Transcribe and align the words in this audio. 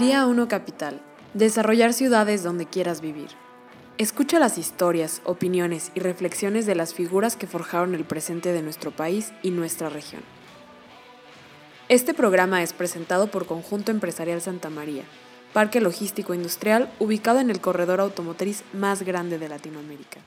Día 0.00 0.24
1 0.24 0.48
Capital. 0.48 0.98
Desarrollar 1.34 1.92
ciudades 1.92 2.42
donde 2.42 2.64
quieras 2.64 3.02
vivir. 3.02 3.28
Escucha 3.98 4.38
las 4.38 4.56
historias, 4.56 5.20
opiniones 5.26 5.92
y 5.94 6.00
reflexiones 6.00 6.64
de 6.64 6.74
las 6.74 6.94
figuras 6.94 7.36
que 7.36 7.46
forjaron 7.46 7.94
el 7.94 8.06
presente 8.06 8.54
de 8.54 8.62
nuestro 8.62 8.92
país 8.92 9.34
y 9.42 9.50
nuestra 9.50 9.90
región. 9.90 10.22
Este 11.90 12.14
programa 12.14 12.62
es 12.62 12.72
presentado 12.72 13.26
por 13.26 13.44
Conjunto 13.44 13.90
Empresarial 13.90 14.40
Santa 14.40 14.70
María, 14.70 15.04
parque 15.52 15.82
logístico 15.82 16.32
industrial 16.32 16.90
ubicado 16.98 17.38
en 17.38 17.50
el 17.50 17.60
corredor 17.60 18.00
automotriz 18.00 18.64
más 18.72 19.02
grande 19.02 19.38
de 19.38 19.50
Latinoamérica. 19.50 20.20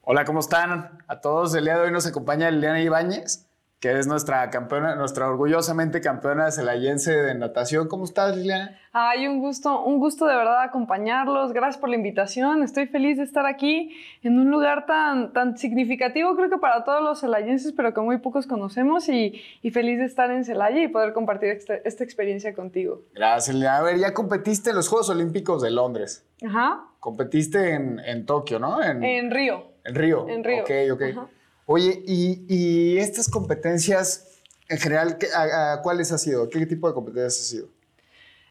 Hola, 0.00 0.24
¿cómo 0.24 0.40
están? 0.40 1.02
A 1.06 1.20
todos, 1.20 1.54
el 1.54 1.64
día 1.64 1.76
de 1.76 1.82
hoy 1.82 1.92
nos 1.92 2.06
acompaña 2.06 2.50
Liliana 2.50 2.80
Ibáñez, 2.80 3.49
que 3.80 3.98
es 3.98 4.06
nuestra 4.06 4.50
campeona, 4.50 4.94
nuestra 4.94 5.26
orgullosamente 5.26 6.02
campeona 6.02 6.50
celayense 6.50 7.12
de 7.12 7.34
natación. 7.34 7.88
¿Cómo 7.88 8.04
estás, 8.04 8.36
Liliana? 8.36 8.78
Ay, 8.92 9.26
un 9.26 9.40
gusto, 9.40 9.82
un 9.82 9.98
gusto 9.98 10.26
de 10.26 10.36
verdad 10.36 10.62
acompañarlos. 10.62 11.54
Gracias 11.54 11.78
por 11.78 11.88
la 11.88 11.96
invitación. 11.96 12.62
Estoy 12.62 12.88
feliz 12.88 13.16
de 13.16 13.24
estar 13.24 13.46
aquí 13.46 13.96
en 14.22 14.38
un 14.38 14.50
lugar 14.50 14.84
tan, 14.84 15.32
tan 15.32 15.56
significativo, 15.56 16.36
creo 16.36 16.50
que 16.50 16.58
para 16.58 16.84
todos 16.84 17.02
los 17.02 17.20
celayenses, 17.20 17.72
pero 17.72 17.94
que 17.94 18.02
muy 18.02 18.18
pocos 18.18 18.46
conocemos 18.46 19.08
y, 19.08 19.40
y 19.62 19.70
feliz 19.70 19.98
de 19.98 20.04
estar 20.04 20.30
en 20.30 20.44
Celaya 20.44 20.82
y 20.82 20.88
poder 20.88 21.14
compartir 21.14 21.48
esta, 21.48 21.76
esta 21.76 22.04
experiencia 22.04 22.54
contigo. 22.54 23.00
Gracias, 23.14 23.54
Liliana. 23.54 23.78
A 23.78 23.82
ver, 23.82 23.98
ya 23.98 24.12
competiste 24.12 24.70
en 24.70 24.76
los 24.76 24.88
Juegos 24.88 25.08
Olímpicos 25.08 25.62
de 25.62 25.70
Londres. 25.70 26.26
Ajá. 26.46 26.84
Competiste 26.98 27.72
en, 27.72 27.98
en 28.00 28.26
Tokio, 28.26 28.58
¿no? 28.58 28.82
En, 28.82 29.02
en 29.02 29.30
Río. 29.30 29.68
En 29.84 29.94
Río. 29.94 30.28
En 30.28 30.44
Río. 30.44 30.64
Ok, 30.64 30.70
ok. 30.92 31.02
Ajá. 31.12 31.28
Oye, 31.72 32.02
y, 32.04 32.44
y, 32.48 32.98
estas 32.98 33.28
competencias 33.28 34.42
en 34.68 34.78
general, 34.78 35.16
a, 35.32 35.74
a, 35.74 35.82
¿cuáles 35.82 36.10
ha 36.10 36.18
sido? 36.18 36.48
¿Qué 36.48 36.66
tipo 36.66 36.88
de 36.88 36.94
competencias 36.94 37.40
ha 37.40 37.44
sido? 37.44 37.68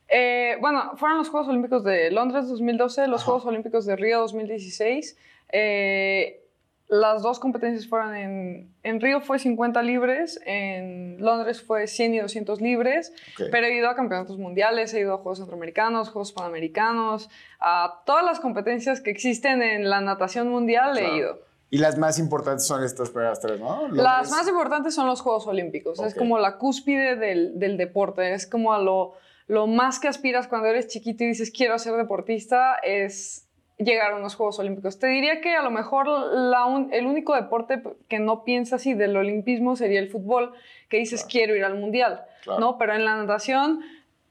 Eh, 0.08 0.56
bueno, 0.62 0.94
fueron 0.96 1.18
los 1.18 1.28
Juegos 1.28 1.50
Olímpicos 1.50 1.84
de 1.84 2.12
Londres 2.12 2.48
2012, 2.48 3.08
los 3.08 3.22
Ajá. 3.22 3.26
Juegos 3.26 3.46
Olímpicos 3.46 3.86
de 3.86 3.98
Río 3.98 4.20
2016. 4.20 5.18
Eh, 5.52 6.46
las 6.88 7.22
dos 7.22 7.42
competencias 7.42 7.90
fueron 7.90 8.16
en, 8.16 8.74
en 8.84 9.02
Río 9.02 9.20
fue 9.20 9.38
50 9.38 9.82
libres, 9.84 10.40
en 10.46 11.18
Londres 11.20 11.62
fue 11.62 11.88
100 11.88 12.14
y 12.14 12.20
200 12.20 12.62
libres, 12.62 13.12
okay. 13.34 13.50
pero 13.52 13.68
he 13.68 13.76
ido 13.76 13.90
a 13.90 13.98
campeonatos 13.98 14.38
mundiales, 14.38 14.94
he 14.94 15.02
ido 15.02 15.14
a 15.14 15.18
Juegos 15.18 15.40
Centroamericanos, 15.40 16.10
Juegos 16.10 16.32
Panamericanos, 16.32 17.30
a 17.60 18.02
todas 18.06 18.24
las 18.24 18.40
competencias 18.40 19.02
que 19.02 19.12
existen 19.12 19.62
en 19.62 19.90
la 19.90 20.00
natación 20.00 20.48
mundial 20.48 20.94
claro. 20.94 21.14
he 21.14 21.18
ido. 21.18 21.49
Y 21.72 21.78
las 21.78 21.98
más 21.98 22.18
importantes 22.18 22.66
son 22.66 22.84
estas 22.84 23.10
primeras 23.12 23.40
tres, 23.40 23.60
¿no? 23.60 23.82
Londres. 23.82 24.04
Las 24.04 24.32
más 24.32 24.48
importantes 24.48 24.96
son 24.96 25.06
los 25.06 25.22
Juegos 25.22 25.46
Olímpicos. 25.48 26.00
Okay. 26.00 26.10
Es 26.10 26.16
como 26.16 26.40
la 26.40 26.58
cúspide 26.58 27.16
del, 27.16 27.60
del, 27.60 27.78
deporte. 27.78 28.34
Es 28.34 28.48
como 28.48 28.74
a 28.74 28.80
lo, 28.80 29.14
lo 29.48 29.68
más 29.68 30.00
que 30.00 30.08
aspiras 30.08 30.48
cuando 30.48 30.68
eres 30.68 30.88
chiquito 30.88 31.24
y 31.24 31.28
dices 31.28 31.52
quiero 31.52 31.78
ser 31.78 31.96
deportista, 31.96 32.76
es 32.84 33.48
llegar 33.78 34.14
a 34.14 34.18
unos 34.18 34.36
Juegos 34.36 34.60
Olímpicos. 34.60 35.00
Te 35.00 35.08
diría 35.08 35.42
que 35.42 35.56
a 35.56 35.62
lo 35.62 35.72
mejor 35.72 36.08
la 36.08 36.66
un, 36.66 36.92
el 36.92 37.06
único 37.06 37.36
deporte 37.36 37.82
que 38.08 38.20
no 38.20 38.44
piensa 38.44 38.76
así 38.78 38.94
del 38.94 39.16
olimpismo 39.16 39.76
sería 39.76 40.00
el 40.00 40.10
fútbol, 40.10 40.54
que 40.90 40.98
dices 40.98 41.22
claro. 41.22 41.32
quiero 41.32 41.56
ir 41.56 41.64
al 41.64 41.76
mundial, 41.78 42.24
claro. 42.44 42.60
¿no? 42.60 42.78
Pero 42.78 42.94
en 42.96 43.06
la 43.06 43.16
natación, 43.16 43.82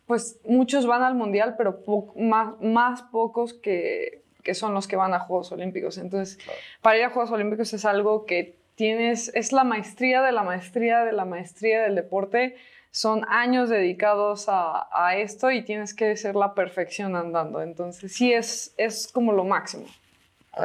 pues 0.07 0.41
muchos 0.45 0.87
van 0.87 1.03
al 1.03 1.15
mundial, 1.15 1.55
pero 1.57 1.83
po 1.83 2.13
más, 2.17 2.61
más 2.61 3.03
pocos 3.03 3.55
que, 3.55 4.23
que 4.49 4.55
son 4.55 4.73
los 4.73 4.89
que 4.89 4.97
van 4.97 5.13
a 5.13 5.21
Juegos 5.21 5.53
Olímpicos. 5.53 5.99
Entonces, 5.99 6.39
claro. 6.39 6.59
para 6.81 6.97
ir 6.97 7.05
a 7.05 7.11
Juegos 7.11 7.31
Olímpicos 7.33 7.71
es 7.75 7.85
algo 7.85 8.25
que 8.25 8.57
tienes, 8.77 9.31
es 9.35 9.53
la 9.53 9.63
maestría 9.63 10.23
de 10.23 10.33
la 10.33 10.43
maestría 10.43 11.05
de 11.05 11.13
la 11.13 11.27
maestría 11.27 11.83
del 11.83 11.95
deporte. 11.95 12.57
Son 12.91 13.27
años 13.29 13.69
dedicados 13.69 14.47
a, 14.49 14.89
a 14.91 15.17
esto 15.17 15.51
y 15.51 15.63
tienes 15.67 15.93
que 15.93 16.17
ser 16.17 16.35
la 16.35 16.55
perfección 16.55 17.15
andando. 17.15 17.61
Entonces, 17.61 18.11
sí 18.15 18.33
es, 18.33 18.73
es 18.79 19.13
como 19.13 19.33
lo 19.33 19.45
máximo. 19.45 19.85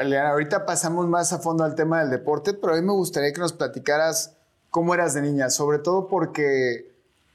Leana, 0.02 0.30
ahorita 0.30 0.66
pasamos 0.66 1.06
más 1.10 1.34
a 1.34 1.40
fondo 1.40 1.66
al 1.66 1.76
tema 1.76 2.00
del 2.00 2.10
deporte, 2.10 2.54
pero 2.54 2.72
a 2.72 2.78
mí 2.78 2.82
me 2.84 2.94
gustaría 2.94 3.34
que 3.34 3.42
nos 3.42 3.52
platicaras 3.52 4.38
cómo 4.70 4.94
eras 4.94 5.14
de 5.14 5.24
niña, 5.24 5.50
sobre 5.50 5.80
todo 5.80 6.08
porque 6.08 6.90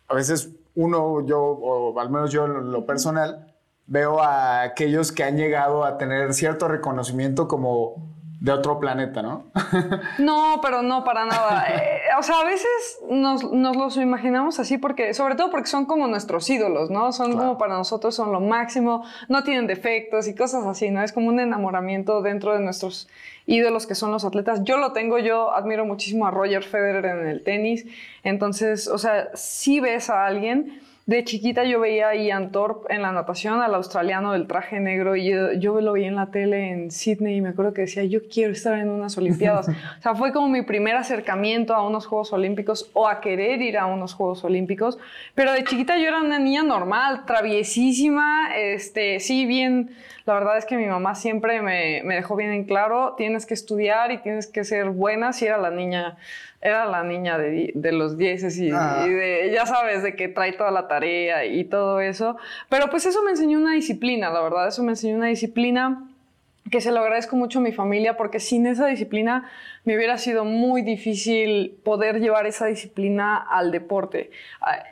a 0.09 0.15
veces 0.15 0.49
uno, 0.75 1.27
yo, 1.27 1.43
o 1.43 2.01
al 2.01 2.09
menos 2.09 2.33
yo 2.33 2.47
en 2.47 2.73
lo 2.73 2.87
personal, 2.87 3.48
veo 3.89 4.21
a 4.21 4.63
aquellos 4.63 5.11
que 5.13 5.25
han 5.25 5.37
llegado 5.37 5.85
a 5.85 5.99
tener 5.99 6.33
cierto 6.35 6.69
reconocimiento 6.69 7.49
como 7.49 7.97
de 8.41 8.53
otro 8.53 8.79
planeta, 8.79 9.21
¿no? 9.21 9.47
no, 10.19 10.61
pero 10.63 10.83
no 10.83 11.03
para 11.05 11.27
nada. 11.27 11.67
Eh, 11.79 12.01
o 12.19 12.23
sea, 12.23 12.41
a 12.41 12.45
veces 12.45 12.99
nos, 13.11 13.53
nos, 13.53 13.77
los 13.77 13.97
imaginamos 13.97 14.59
así 14.59 14.79
porque, 14.79 15.13
sobre 15.13 15.35
todo 15.35 15.51
porque 15.51 15.69
son 15.69 15.87
como 15.87 16.07
nuestros 16.07 16.49
ídolos, 16.49 16.91
¿no? 16.91 17.13
Son 17.13 17.33
claro. 17.33 17.41
como 17.41 17.59
para 17.59 17.75
nosotros, 17.77 18.15
son 18.15 18.33
lo 18.33 18.41
máximo, 18.41 19.05
no 19.29 19.45
tienen 19.45 19.67
defectos 19.67 20.27
y 20.29 20.35
cosas 20.35 20.65
así, 20.67 20.91
¿no? 20.91 21.03
Es 21.03 21.13
como 21.13 21.29
un 21.29 21.41
enamoramiento 21.41 22.23
dentro 22.23 22.55
de 22.55 22.61
nuestros 22.61 23.09
ídolos 23.47 23.87
que 23.87 23.95
son 23.95 24.13
los 24.13 24.25
atletas. 24.25 24.65
Yo 24.65 24.79
lo 24.79 24.93
tengo, 24.93 25.19
yo 25.19 25.53
admiro 25.53 25.85
muchísimo 25.85 26.27
a 26.27 26.31
Roger 26.31 26.63
Federer 26.65 27.05
en 27.05 27.27
el 27.27 27.43
tenis. 27.43 27.87
Entonces, 28.23 28.89
o 28.89 28.99
sea, 28.99 29.29
si 29.35 29.81
ves 29.81 30.11
a 30.11 30.27
alguien 30.27 30.81
de 31.09 31.25
chiquita 31.25 31.65
yo 31.65 31.81
veía 31.81 32.11
a 32.11 32.15
Ian 32.15 32.53
Thorpe 32.53 32.95
en 32.95 33.01
la 33.01 33.13
natación, 33.13 33.63
al 33.63 33.75
australiano 33.75 34.33
del 34.33 34.47
traje 34.47 34.79
negro, 34.79 35.17
y 35.17 35.31
yo, 35.31 35.55
yo, 35.55 35.81
lo 35.81 35.95
vi 35.95 36.05
en 36.05 36.17
la 36.17 36.27
tele 36.27 36.71
en 36.71 36.91
Sydney 36.91 37.37
y 37.37 37.41
me 37.41 37.49
acuerdo 37.49 37.73
que 37.73 37.81
decía, 37.81 38.05
yo 38.05 38.21
quiero 38.31 38.53
estar 38.53 38.79
en 38.79 38.91
unas 38.91 39.17
Olimpiadas. 39.17 39.69
o 39.99 40.03
sea, 40.03 40.15
fue 40.15 40.35
como 40.35 40.49
mi 40.49 40.61
primer 40.61 40.97
acercamiento 40.97 41.75
a 41.75 41.83
unos 41.83 42.05
Juegos 42.05 42.35
Olímpicos 42.35 42.91
o 42.93 43.09
a 43.09 43.23
querer 43.23 43.63
ir 43.63 43.79
a 43.79 43.87
unos 43.87 44.13
Juegos 44.13 44.45
Olímpicos. 44.45 44.99
Pero 45.35 45.53
de 45.53 45.65
chiquita 45.65 45.97
yo 45.97 46.09
era 46.09 46.21
una 46.21 46.39
niña 46.39 46.63
normal, 46.63 47.25
traviesísima, 47.25 48.55
este, 48.55 49.19
sí, 49.19 49.47
bien, 49.47 49.89
la 50.27 50.35
verdad 50.35 50.59
es 50.59 50.67
que 50.67 50.77
mi 50.77 50.85
mamá 50.85 51.15
siempre 51.15 51.63
me, 51.63 52.03
me 52.05 52.17
dejó 52.17 52.37
bien 52.37 52.53
en 52.53 52.65
claro, 52.65 53.15
tienes 53.17 53.47
que 53.47 53.55
estudiar 53.55 54.13
y 54.13 54.19
tienes 54.19 54.47
que 54.47 54.63
ser 54.63 54.91
buena, 54.91 55.33
si 55.33 55.47
era 55.47 55.57
la 55.57 55.71
niña 55.71 56.19
era 56.61 56.87
la 56.87 57.05
niña 57.05 57.39
de, 57.39 57.73
de 57.75 57.93
los 57.93 58.19
dieces 58.19 58.59
y, 58.59 58.71
ah. 58.73 59.05
y, 59.07 59.11
de, 59.11 59.51
ya 59.53 59.67
sabes, 59.67 60.03
de 60.03 60.17
que 60.17 60.29
trae 60.29 60.53
toda 60.53 60.71
la 60.71 60.89
tarea 60.89 61.45
y 61.45 61.65
todo 61.65 62.01
eso. 62.01 62.37
Pero 62.69 62.91
pues 62.91 63.07
eso 63.07 63.23
me 63.23 63.31
enseñó 63.31 63.59
una 63.59 63.75
disciplina, 63.75 64.31
la 64.31 64.41
verdad, 64.41 64.69
eso 64.69 64.83
me 64.83 64.91
enseñó 64.91 65.17
una 65.17 65.29
disciplina 65.29 66.09
que 66.71 66.81
se 66.81 66.93
lo 66.93 67.01
agradezco 67.01 67.37
mucho 67.37 67.61
a 67.61 67.63
mi 67.63 67.73
familia 67.73 68.17
porque 68.17 68.41
sin 68.41 68.67
esa 68.67 68.87
disciplina 68.87 69.49
me 69.85 69.97
hubiera 69.97 70.19
sido 70.19 70.45
muy 70.45 70.83
difícil 70.83 71.79
poder 71.83 72.21
llevar 72.21 72.47
esa 72.47 72.67
disciplina 72.67 73.37
al 73.37 73.71
deporte. 73.71 74.31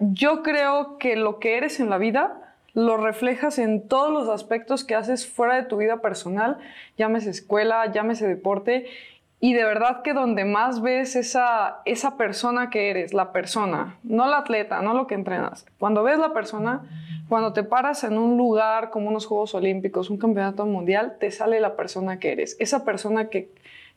Yo 0.01 0.43
creo 0.43 0.97
que 0.99 1.17
lo 1.17 1.39
que 1.39 1.59
eres 1.59 1.81
en 1.81 1.91
la 1.91 1.99
vida 1.99 2.47
lo 2.73 2.99
reflejas 2.99 3.59
en 3.59 3.89
todos 3.89 4.13
los 4.13 4.29
aspectos 4.29 4.85
que 4.85 4.95
haces 4.95 5.27
fuera 5.27 5.57
de 5.57 5.63
tu 5.63 5.79
vida 5.79 6.03
personal, 6.03 6.59
llámese 6.99 7.31
escuela, 7.31 7.91
llámese 7.91 8.29
deporte, 8.29 8.87
y 9.39 9.53
de 9.53 9.65
verdad 9.65 10.03
que 10.03 10.15
donde 10.15 10.45
más 10.45 10.81
ves 10.81 11.15
esa, 11.15 11.81
esa 11.85 12.17
persona 12.17 12.71
que 12.71 12.91
eres, 12.91 13.13
la 13.13 13.33
persona, 13.33 13.99
no 14.03 14.27
la 14.27 14.39
atleta, 14.39 14.81
no 14.81 14.95
lo 14.95 15.07
que 15.07 15.15
entrenas. 15.15 15.67
Cuando 15.79 16.03
ves 16.03 16.19
la 16.19 16.33
persona, 16.33 16.85
cuando 17.29 17.53
te 17.53 17.63
paras 17.63 18.03
en 18.05 18.17
un 18.17 18.39
lugar 18.39 18.91
como 18.91 19.09
unos 19.09 19.27
Juegos 19.27 19.55
Olímpicos, 19.55 20.09
un 20.09 20.17
campeonato 20.17 20.65
mundial, 20.65 21.17
te 21.21 21.31
sale 21.31 21.61
la 21.61 21.77
persona 21.77 22.19
que 22.19 22.33
eres. 22.33 22.57
Esa 22.61 22.85
persona 22.87 23.29
que, 23.29 23.51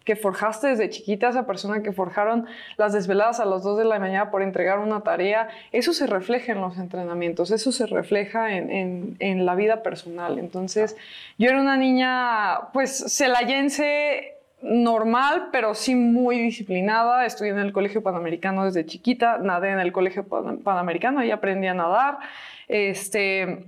que 0.04 0.18
forjaste 0.18 0.68
desde 0.68 0.90
chiquita, 0.90 1.30
esa 1.30 1.48
persona 1.48 1.84
que 1.84 1.94
forjaron 1.94 2.46
las 2.76 2.92
desveladas 2.92 3.40
a 3.40 3.46
las 3.46 3.64
2 3.64 3.78
de 3.78 3.86
la 3.86 3.98
mañana 3.98 4.32
por 4.32 4.42
entregar 4.42 4.80
una 4.80 5.02
tarea, 5.02 5.48
eso 5.72 5.94
se 5.94 6.06
refleja 6.06 6.52
en 6.52 6.60
los 6.60 6.78
entrenamientos, 6.78 7.52
eso 7.52 7.72
se 7.72 7.86
refleja 7.86 8.58
en, 8.58 8.70
en, 8.72 9.16
en 9.20 9.46
la 9.46 9.56
vida 9.56 9.84
personal. 9.84 10.38
Entonces, 10.38 10.98
yo 11.38 11.50
era 11.50 11.62
una 11.62 11.78
niña, 11.78 12.72
pues, 12.74 13.06
celayense 13.08 14.39
normal, 14.62 15.50
pero 15.52 15.74
sí 15.76 15.96
muy 15.96 16.38
disciplinada. 16.40 17.26
Estudié 17.26 17.52
en 17.52 17.60
el 17.60 17.72
Colegio 17.72 18.04
Panamericano 18.04 18.66
desde 18.66 18.86
chiquita, 18.86 19.38
nadé 19.38 19.70
en 19.72 19.80
el 19.80 19.92
Colegio 19.92 20.26
Panamericano 20.28 21.24
y 21.24 21.32
aprendí 21.32 21.68
a 21.68 21.74
nadar. 21.74 22.20
Este, 22.68 23.66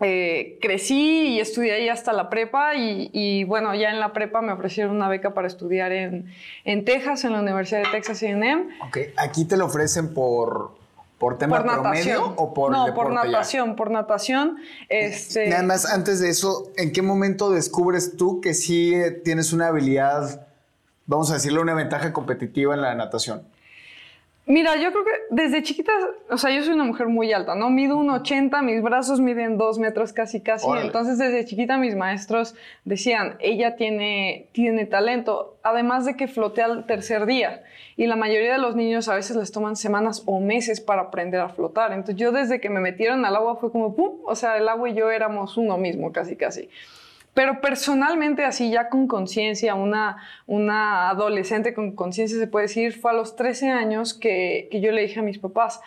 eh, 0.00 0.58
crecí 0.60 1.34
y 1.34 1.40
estudié 1.40 1.72
ahí 1.72 1.88
hasta 1.88 2.12
la 2.12 2.30
prepa 2.30 2.76
y, 2.76 3.10
y, 3.12 3.44
bueno, 3.44 3.74
ya 3.74 3.90
en 3.90 3.98
la 3.98 4.12
prepa 4.12 4.40
me 4.42 4.52
ofrecieron 4.52 4.94
una 4.94 5.08
beca 5.08 5.34
para 5.34 5.48
estudiar 5.48 5.90
en, 5.90 6.32
en 6.64 6.84
Texas, 6.84 7.24
en 7.24 7.32
la 7.32 7.40
Universidad 7.40 7.82
de 7.82 7.90
Texas 7.90 8.22
A&M. 8.22 8.68
Ok, 8.86 8.98
aquí 9.16 9.44
te 9.44 9.56
lo 9.56 9.66
ofrecen 9.66 10.14
por, 10.14 10.77
¿Por 11.18 11.36
tema 11.36 11.56
por 11.62 11.66
promedio 11.66 12.32
o 12.36 12.54
por 12.54 12.70
No, 12.70 12.94
por 12.94 13.12
natación, 13.12 13.70
ya? 13.70 13.76
por 13.76 13.90
natación. 13.90 14.58
Este... 14.88 15.48
Nada 15.48 15.64
más, 15.64 15.84
antes 15.84 16.20
de 16.20 16.28
eso, 16.28 16.70
¿en 16.76 16.92
qué 16.92 17.02
momento 17.02 17.50
descubres 17.50 18.16
tú 18.16 18.40
que 18.40 18.54
sí 18.54 18.94
tienes 19.24 19.52
una 19.52 19.66
habilidad, 19.66 20.46
vamos 21.06 21.30
a 21.32 21.34
decirle, 21.34 21.60
una 21.60 21.74
ventaja 21.74 22.12
competitiva 22.12 22.74
en 22.74 22.82
la 22.82 22.94
natación? 22.94 23.42
Mira, 24.48 24.76
yo 24.76 24.90
creo 24.92 25.04
que 25.04 25.10
desde 25.28 25.62
chiquita, 25.62 25.92
o 26.30 26.38
sea, 26.38 26.50
yo 26.50 26.62
soy 26.62 26.72
una 26.72 26.84
mujer 26.84 27.06
muy 27.06 27.30
alta, 27.34 27.54
¿no? 27.54 27.68
Mido 27.68 27.98
un 27.98 28.08
80, 28.08 28.62
mis 28.62 28.80
brazos 28.80 29.20
miden 29.20 29.58
dos 29.58 29.78
metros 29.78 30.14
casi, 30.14 30.40
casi. 30.40 30.66
Entonces, 30.80 31.18
desde 31.18 31.44
chiquita 31.44 31.76
mis 31.76 31.94
maestros 31.94 32.54
decían, 32.86 33.36
ella 33.40 33.76
tiene, 33.76 34.48
tiene 34.52 34.86
talento, 34.86 35.58
además 35.62 36.06
de 36.06 36.16
que 36.16 36.28
flotea 36.28 36.64
al 36.64 36.86
tercer 36.86 37.26
día. 37.26 37.62
Y 37.98 38.06
la 38.06 38.14
mayoría 38.14 38.52
de 38.52 38.58
los 38.58 38.76
niños 38.76 39.08
a 39.08 39.16
veces 39.16 39.36
les 39.36 39.50
toman 39.50 39.74
semanas 39.74 40.22
o 40.24 40.38
meses 40.38 40.80
para 40.80 41.02
aprender 41.02 41.40
a 41.40 41.48
flotar. 41.48 41.92
Entonces, 41.92 42.14
yo 42.14 42.30
desde 42.30 42.60
que 42.60 42.70
me 42.70 42.78
metieron 42.78 43.24
al 43.24 43.34
agua 43.34 43.56
fue 43.56 43.72
como, 43.72 43.96
¡pum! 43.96 44.20
O 44.24 44.36
sea, 44.36 44.56
el 44.56 44.68
agua 44.68 44.88
y 44.88 44.94
yo 44.94 45.10
éramos 45.10 45.56
uno 45.56 45.76
mismo, 45.78 46.12
casi, 46.12 46.36
casi. 46.36 46.70
Pero 47.34 47.60
personalmente, 47.60 48.44
así 48.44 48.70
ya 48.70 48.88
con 48.88 49.08
conciencia, 49.08 49.74
una, 49.74 50.16
una 50.46 51.10
adolescente 51.10 51.74
con 51.74 51.96
conciencia 51.96 52.38
se 52.38 52.46
puede 52.46 52.66
decir, 52.66 52.92
fue 52.96 53.10
a 53.10 53.14
los 53.14 53.34
13 53.34 53.70
años 53.70 54.14
que, 54.14 54.68
que 54.70 54.80
yo 54.80 54.92
le 54.92 55.02
dije 55.02 55.18
a 55.18 55.24
mis 55.24 55.40
papás, 55.40 55.80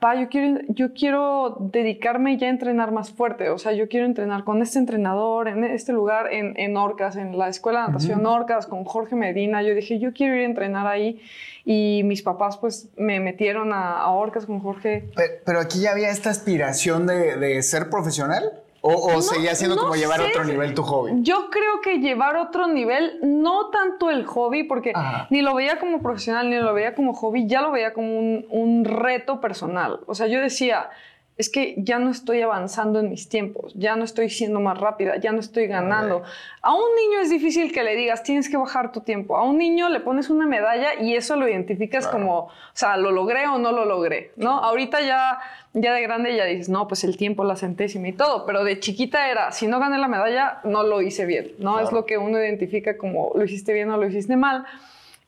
pa, 0.00 0.20
yo 0.20 0.28
quiero, 0.28 0.60
yo 0.68 0.94
quiero 0.94 1.56
dedicarme 1.60 2.38
ya 2.38 2.46
a 2.46 2.50
entrenar 2.50 2.90
más 2.90 3.10
fuerte, 3.10 3.50
o 3.50 3.58
sea, 3.58 3.72
yo 3.72 3.88
quiero 3.88 4.06
entrenar 4.06 4.44
con 4.44 4.62
este 4.62 4.78
entrenador, 4.78 5.46
en 5.46 5.62
este 5.62 5.92
lugar, 5.92 6.32
en, 6.32 6.58
en 6.58 6.76
Orcas, 6.76 7.16
en 7.16 7.38
la 7.38 7.48
Escuela 7.48 7.82
de 7.82 7.86
Natación 7.88 8.24
Orcas, 8.24 8.66
con 8.66 8.84
Jorge 8.84 9.14
Medina, 9.14 9.62
yo 9.62 9.74
dije, 9.74 9.98
yo 9.98 10.12
quiero 10.14 10.34
ir 10.34 10.42
a 10.42 10.46
entrenar 10.46 10.86
ahí, 10.86 11.20
y 11.66 12.00
mis 12.04 12.22
papás 12.22 12.56
pues 12.56 12.88
me 12.96 13.20
metieron 13.20 13.72
a, 13.72 14.10
Orcas 14.10 14.46
con 14.46 14.60
Jorge. 14.60 15.10
Pero, 15.44 15.60
aquí 15.60 15.80
ya 15.82 15.92
había 15.92 16.10
esta 16.10 16.30
aspiración 16.30 17.06
de, 17.06 17.36
de 17.36 17.62
ser 17.62 17.90
profesional. 17.90 18.50
¿O, 18.82 19.20
seguía 19.20 19.54
siendo 19.54 19.76
como 19.76 19.94
llevar 19.94 20.20
otro 20.22 20.44
nivel 20.44 20.74
tu 20.74 20.82
hobby? 20.82 21.12
Yo 21.22 21.50
creo 21.50 21.80
que 21.82 21.98
llevar 21.98 22.36
otro 22.36 22.66
nivel, 22.66 23.18
no 23.22 23.68
tanto 23.68 24.10
el 24.10 24.24
hobby, 24.24 24.64
porque 24.64 24.92
ni 25.28 25.42
lo 25.42 25.54
veía 25.54 25.78
como 25.78 26.00
profesional, 26.00 26.48
ni 26.48 26.56
lo 26.56 26.72
veía 26.72 26.94
como 26.94 27.12
hobby, 27.14 27.46
ya 27.46 27.60
lo 27.60 27.70
veía 27.70 27.92
como 27.92 28.18
un, 28.18 28.46
un 28.48 28.84
reto 28.84 29.40
personal. 29.40 30.00
O 30.06 30.14
sea, 30.14 30.28
yo 30.28 30.40
decía, 30.40 30.90
es 31.40 31.48
que 31.48 31.74
ya 31.78 31.98
no 31.98 32.10
estoy 32.10 32.42
avanzando 32.42 33.00
en 33.00 33.08
mis 33.08 33.30
tiempos, 33.30 33.72
ya 33.74 33.96
no 33.96 34.04
estoy 34.04 34.28
siendo 34.28 34.60
más 34.60 34.78
rápida, 34.78 35.16
ya 35.16 35.32
no 35.32 35.40
estoy 35.40 35.68
ganando. 35.68 36.22
A 36.60 36.74
un 36.74 36.94
niño 36.96 37.20
es 37.22 37.30
difícil 37.30 37.72
que 37.72 37.82
le 37.82 37.96
digas, 37.96 38.22
tienes 38.22 38.50
que 38.50 38.58
bajar 38.58 38.92
tu 38.92 39.00
tiempo. 39.00 39.38
A 39.38 39.44
un 39.44 39.56
niño 39.56 39.88
le 39.88 40.00
pones 40.00 40.28
una 40.28 40.46
medalla 40.46 41.00
y 41.00 41.14
eso 41.14 41.36
lo 41.36 41.48
identificas 41.48 42.06
como, 42.06 42.40
o 42.40 42.50
sea, 42.74 42.98
lo 42.98 43.10
logré 43.10 43.46
o 43.46 43.56
no 43.56 43.72
lo 43.72 43.86
logré, 43.86 44.32
¿no? 44.36 44.50
Ahorita 44.50 45.00
ya, 45.00 45.40
ya 45.72 45.94
de 45.94 46.02
grande 46.02 46.36
ya 46.36 46.44
dices, 46.44 46.68
no, 46.68 46.86
pues 46.86 47.04
el 47.04 47.16
tiempo, 47.16 47.42
la 47.42 47.56
centésima 47.56 48.08
y 48.08 48.12
todo, 48.12 48.44
pero 48.44 48.62
de 48.62 48.78
chiquita 48.78 49.30
era, 49.30 49.50
si 49.50 49.66
no 49.66 49.80
gané 49.80 49.96
la 49.96 50.08
medalla, 50.08 50.60
no 50.64 50.82
lo 50.82 51.00
hice 51.00 51.24
bien, 51.24 51.52
¿no? 51.58 51.80
Es 51.80 51.90
lo 51.90 52.04
que 52.04 52.18
uno 52.18 52.38
identifica 52.38 52.98
como 52.98 53.32
lo 53.34 53.42
hiciste 53.42 53.72
bien 53.72 53.90
o 53.90 53.96
lo 53.96 54.06
hiciste 54.06 54.36
mal. 54.36 54.66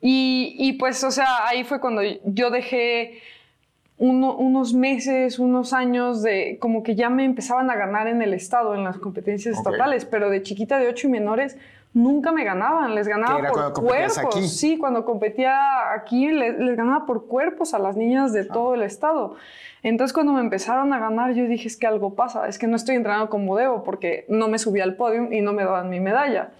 Y, 0.02 0.56
y 0.58 0.74
pues, 0.74 1.02
o 1.04 1.10
sea, 1.10 1.46
ahí 1.48 1.64
fue 1.64 1.80
cuando 1.80 2.02
yo 2.02 2.50
dejé 2.50 3.22
unos 4.08 4.74
meses, 4.74 5.38
unos 5.38 5.72
años 5.72 6.22
de 6.22 6.58
como 6.60 6.82
que 6.82 6.96
ya 6.96 7.08
me 7.08 7.24
empezaban 7.24 7.70
a 7.70 7.76
ganar 7.76 8.08
en 8.08 8.20
el 8.20 8.34
estado, 8.34 8.74
en 8.74 8.82
las 8.82 8.98
competencias 8.98 9.56
estatales, 9.56 10.04
pero 10.04 10.28
de 10.28 10.42
chiquita 10.42 10.78
de 10.78 10.88
ocho 10.88 11.06
y 11.06 11.10
menores 11.10 11.56
nunca 11.94 12.32
me 12.32 12.42
ganaban, 12.42 12.96
les 12.96 13.06
ganaba 13.06 13.48
por 13.48 13.72
cuerpos. 13.74 14.50
Sí, 14.50 14.76
cuando 14.76 15.04
competía 15.04 15.92
aquí 15.92 16.32
les, 16.32 16.76
ganaba 16.76 17.06
por 17.06 17.28
cuerpos 17.28 17.74
a 17.74 17.78
las 17.78 17.96
niñas 17.96 18.32
de 18.32 18.44
todo 18.44 18.74
el 18.74 18.82
estado. 18.82 19.36
Entonces 19.84 20.12
cuando 20.12 20.32
me 20.32 20.40
empezaron 20.40 20.92
a 20.92 20.98
ganar 20.98 21.34
yo 21.34 21.44
dije 21.44 21.68
es 21.68 21.76
que 21.76 21.86
algo 21.86 22.14
pasa, 22.14 22.48
es 22.48 22.58
que 22.58 22.66
no 22.66 22.74
estoy 22.74 22.96
entrenando 22.96 23.30
como 23.30 23.56
debo 23.56 23.84
porque 23.84 24.24
no 24.28 24.48
me 24.48 24.58
subí 24.58 24.80
al 24.80 24.96
podio 24.96 25.30
y 25.30 25.42
no 25.42 25.52
me 25.52 25.62
daban 25.62 25.90
mi 25.90 26.00
medalla. 26.00 26.50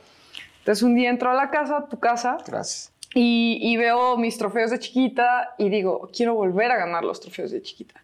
Entonces 0.61 0.85
un 0.85 0.95
día 0.95 1.11
entro 1.11 1.31
a 1.31 1.35
la 1.35 1.51
casa, 1.51 1.87
tu 1.89 1.99
casa. 1.99 2.37
Gracias 2.47 2.92
y, 3.15 3.77
veo 3.77 4.17
mis 4.17 4.39
trofeos 4.39 4.71
de 4.71 4.79
chiquita 4.79 5.55
y 5.59 5.69
digo, 5.69 6.11
quiero 6.15 6.35
volver 6.35 6.71
a 6.71 6.77
ganar 6.77 7.05
los 7.05 7.21
trofeos 7.21 7.51
de 7.51 7.61
chiquita. 7.61 8.01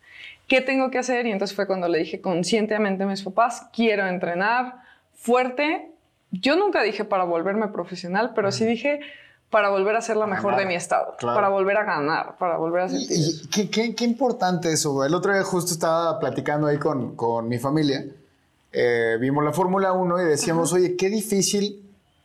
¿Qué 0.46 0.60
tengo 0.60 0.90
que 0.90 0.98
hacer? 0.98 1.26
Y 1.26 1.32
entonces 1.32 1.54
fue 1.54 1.66
cuando 1.66 1.88
le 1.88 1.98
dije 1.98 2.20
conscientemente 2.20 3.04
a 3.04 3.06
mis 3.06 3.22
papás, 3.22 3.66
quiero 3.72 4.06
entrenar 4.06 4.76
fuerte. 5.14 5.90
Yo 6.30 6.56
nunca 6.56 6.82
dije 6.82 7.04
para 7.04 7.24
volverme 7.24 7.68
profesional, 7.68 8.32
pero 8.34 8.52
sí 8.52 8.64
dije 8.64 9.00
para 9.50 9.70
volver 9.70 9.96
a 9.96 10.02
ser 10.02 10.16
la 10.18 10.26
mejor 10.26 10.56
de 10.56 10.66
mi 10.66 10.74
estado, 10.74 11.16
para 11.20 11.48
volver 11.48 11.78
a 11.78 11.84
ganar, 11.84 12.36
para 12.38 12.58
volver 12.58 12.82
a 12.82 12.88
sentir. 12.90 13.16
Y, 13.16 13.70
qué, 13.70 13.94
qué, 13.94 14.04
importante 14.04 14.70
eso. 14.70 15.04
El 15.04 15.14
otro 15.14 15.32
día 15.32 15.42
justo 15.42 15.72
estaba 15.72 16.18
platicando 16.18 16.66
ahí 16.66 16.76
con, 16.76 17.16
con 17.16 17.48
mi 17.48 17.58
familia. 17.58 18.04
Eh, 18.72 19.16
vimos 19.18 19.42
la 19.42 19.52
Fórmula 19.52 19.92
1 19.92 20.22
y 20.22 20.24
decíamos, 20.26 20.74
oye, 20.74 20.96
qué 20.96 21.08
difícil 21.08 21.82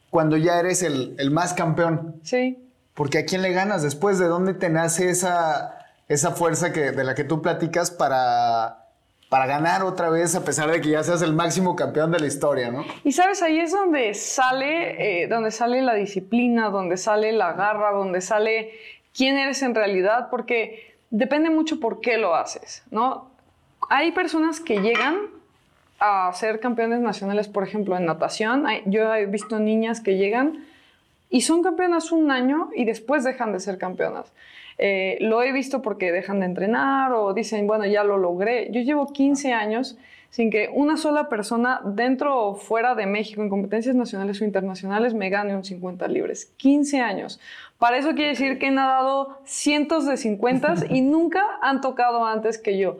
cuando 0.10 0.36
ya 0.36 0.60
eres 0.60 0.84
el, 0.84 1.16
el 1.18 1.32
más 1.32 1.54
campeón. 1.54 2.16
Sí. 2.24 2.63
Porque 2.94 3.20
a 3.20 3.26
quién 3.26 3.42
le 3.42 3.52
ganas 3.54 3.82
después, 3.82 4.20
¿de 4.20 4.28
dónde 4.28 4.54
te 4.54 4.70
nace 4.70 5.10
esa, 5.10 5.80
esa 6.08 6.32
fuerza 6.32 6.72
que, 6.72 6.92
de 6.92 7.04
la 7.04 7.16
que 7.16 7.24
tú 7.24 7.42
platicas 7.42 7.90
para, 7.90 8.86
para 9.30 9.48
ganar 9.48 9.84
otra 9.84 10.10
vez 10.10 10.36
a 10.36 10.46
pesar 10.46 10.70
de 10.70 10.80
que 10.80 10.90
ya 10.90 11.04
seas 11.04 11.22
el 11.24 11.34
máximo 11.34 11.76
campeón 11.76 12.12
de 12.12 12.20
la 12.20 12.28
historia, 12.28 12.72
¿no? 12.72 12.86
Y 13.04 13.14
sabes, 13.14 13.42
ahí 13.42 13.60
es 13.60 13.72
donde 13.72 14.14
sale, 14.14 15.24
eh, 15.24 15.28
donde 15.28 15.50
sale 15.50 15.82
la 15.82 15.96
disciplina, 15.96 16.70
donde 16.70 16.98
sale 16.98 17.32
la 17.32 17.54
garra, 17.54 17.92
donde 17.92 18.22
sale 18.22 18.72
quién 19.16 19.38
eres 19.38 19.64
en 19.64 19.74
realidad, 19.74 20.30
porque 20.30 20.96
depende 21.10 21.50
mucho 21.50 21.80
por 21.80 22.00
qué 22.00 22.18
lo 22.18 22.36
haces, 22.36 22.84
¿no? 22.92 23.32
Hay 23.90 24.12
personas 24.12 24.60
que 24.60 24.82
llegan 24.82 25.18
a 26.00 26.32
ser 26.34 26.60
campeones 26.60 27.00
nacionales, 27.00 27.48
por 27.48 27.64
ejemplo, 27.64 27.98
en 27.98 28.06
natación. 28.06 28.66
Yo 28.86 29.14
he 29.14 29.26
visto 29.26 29.60
niñas 29.60 30.02
que 30.02 30.18
llegan 30.18 30.66
y 31.34 31.42
son 31.42 31.64
campeonas 31.64 32.12
un 32.12 32.30
año 32.30 32.70
y 32.76 32.86
después 32.86 33.24
dejan 33.24 33.54
de 33.54 33.60
ser 33.60 33.80
campeonas. 33.80 34.32
Eh, 34.78 35.18
lo 35.20 35.42
he 35.42 35.52
visto 35.52 35.82
porque 35.82 36.12
dejan 36.12 36.42
de 36.42 36.46
entrenar 36.46 37.12
o 37.12 37.34
dicen, 37.34 37.66
bueno, 37.66 37.88
ya 37.88 38.04
lo 38.04 38.20
logré. 38.20 38.70
Yo 38.72 38.82
llevo 38.82 39.08
15 39.12 39.52
años 39.52 39.98
sin 40.30 40.52
que 40.52 40.70
una 40.72 40.96
sola 40.96 41.30
persona 41.30 41.82
dentro 41.86 42.40
o 42.40 42.54
fuera 42.54 42.94
de 42.94 43.08
México 43.08 43.42
en 43.42 43.50
competencias 43.50 43.96
nacionales 43.96 44.42
o 44.42 44.46
internacionales 44.46 45.16
me 45.16 45.32
gane 45.32 45.56
un 45.56 45.64
50 45.64 46.08
libres. 46.08 46.54
15 46.58 47.02
años. 47.02 47.40
Para 47.80 47.98
eso 47.98 48.14
quiere 48.14 48.30
decir 48.30 48.60
que 48.60 48.68
he 48.68 48.72
nadado 48.72 49.40
cientos 49.44 50.06
de 50.06 50.18
50 50.18 50.86
y 50.92 51.02
nunca 51.14 51.44
han 51.64 51.82
tocado 51.82 52.28
antes 52.28 52.60
que 52.60 52.78
yo. 52.78 53.00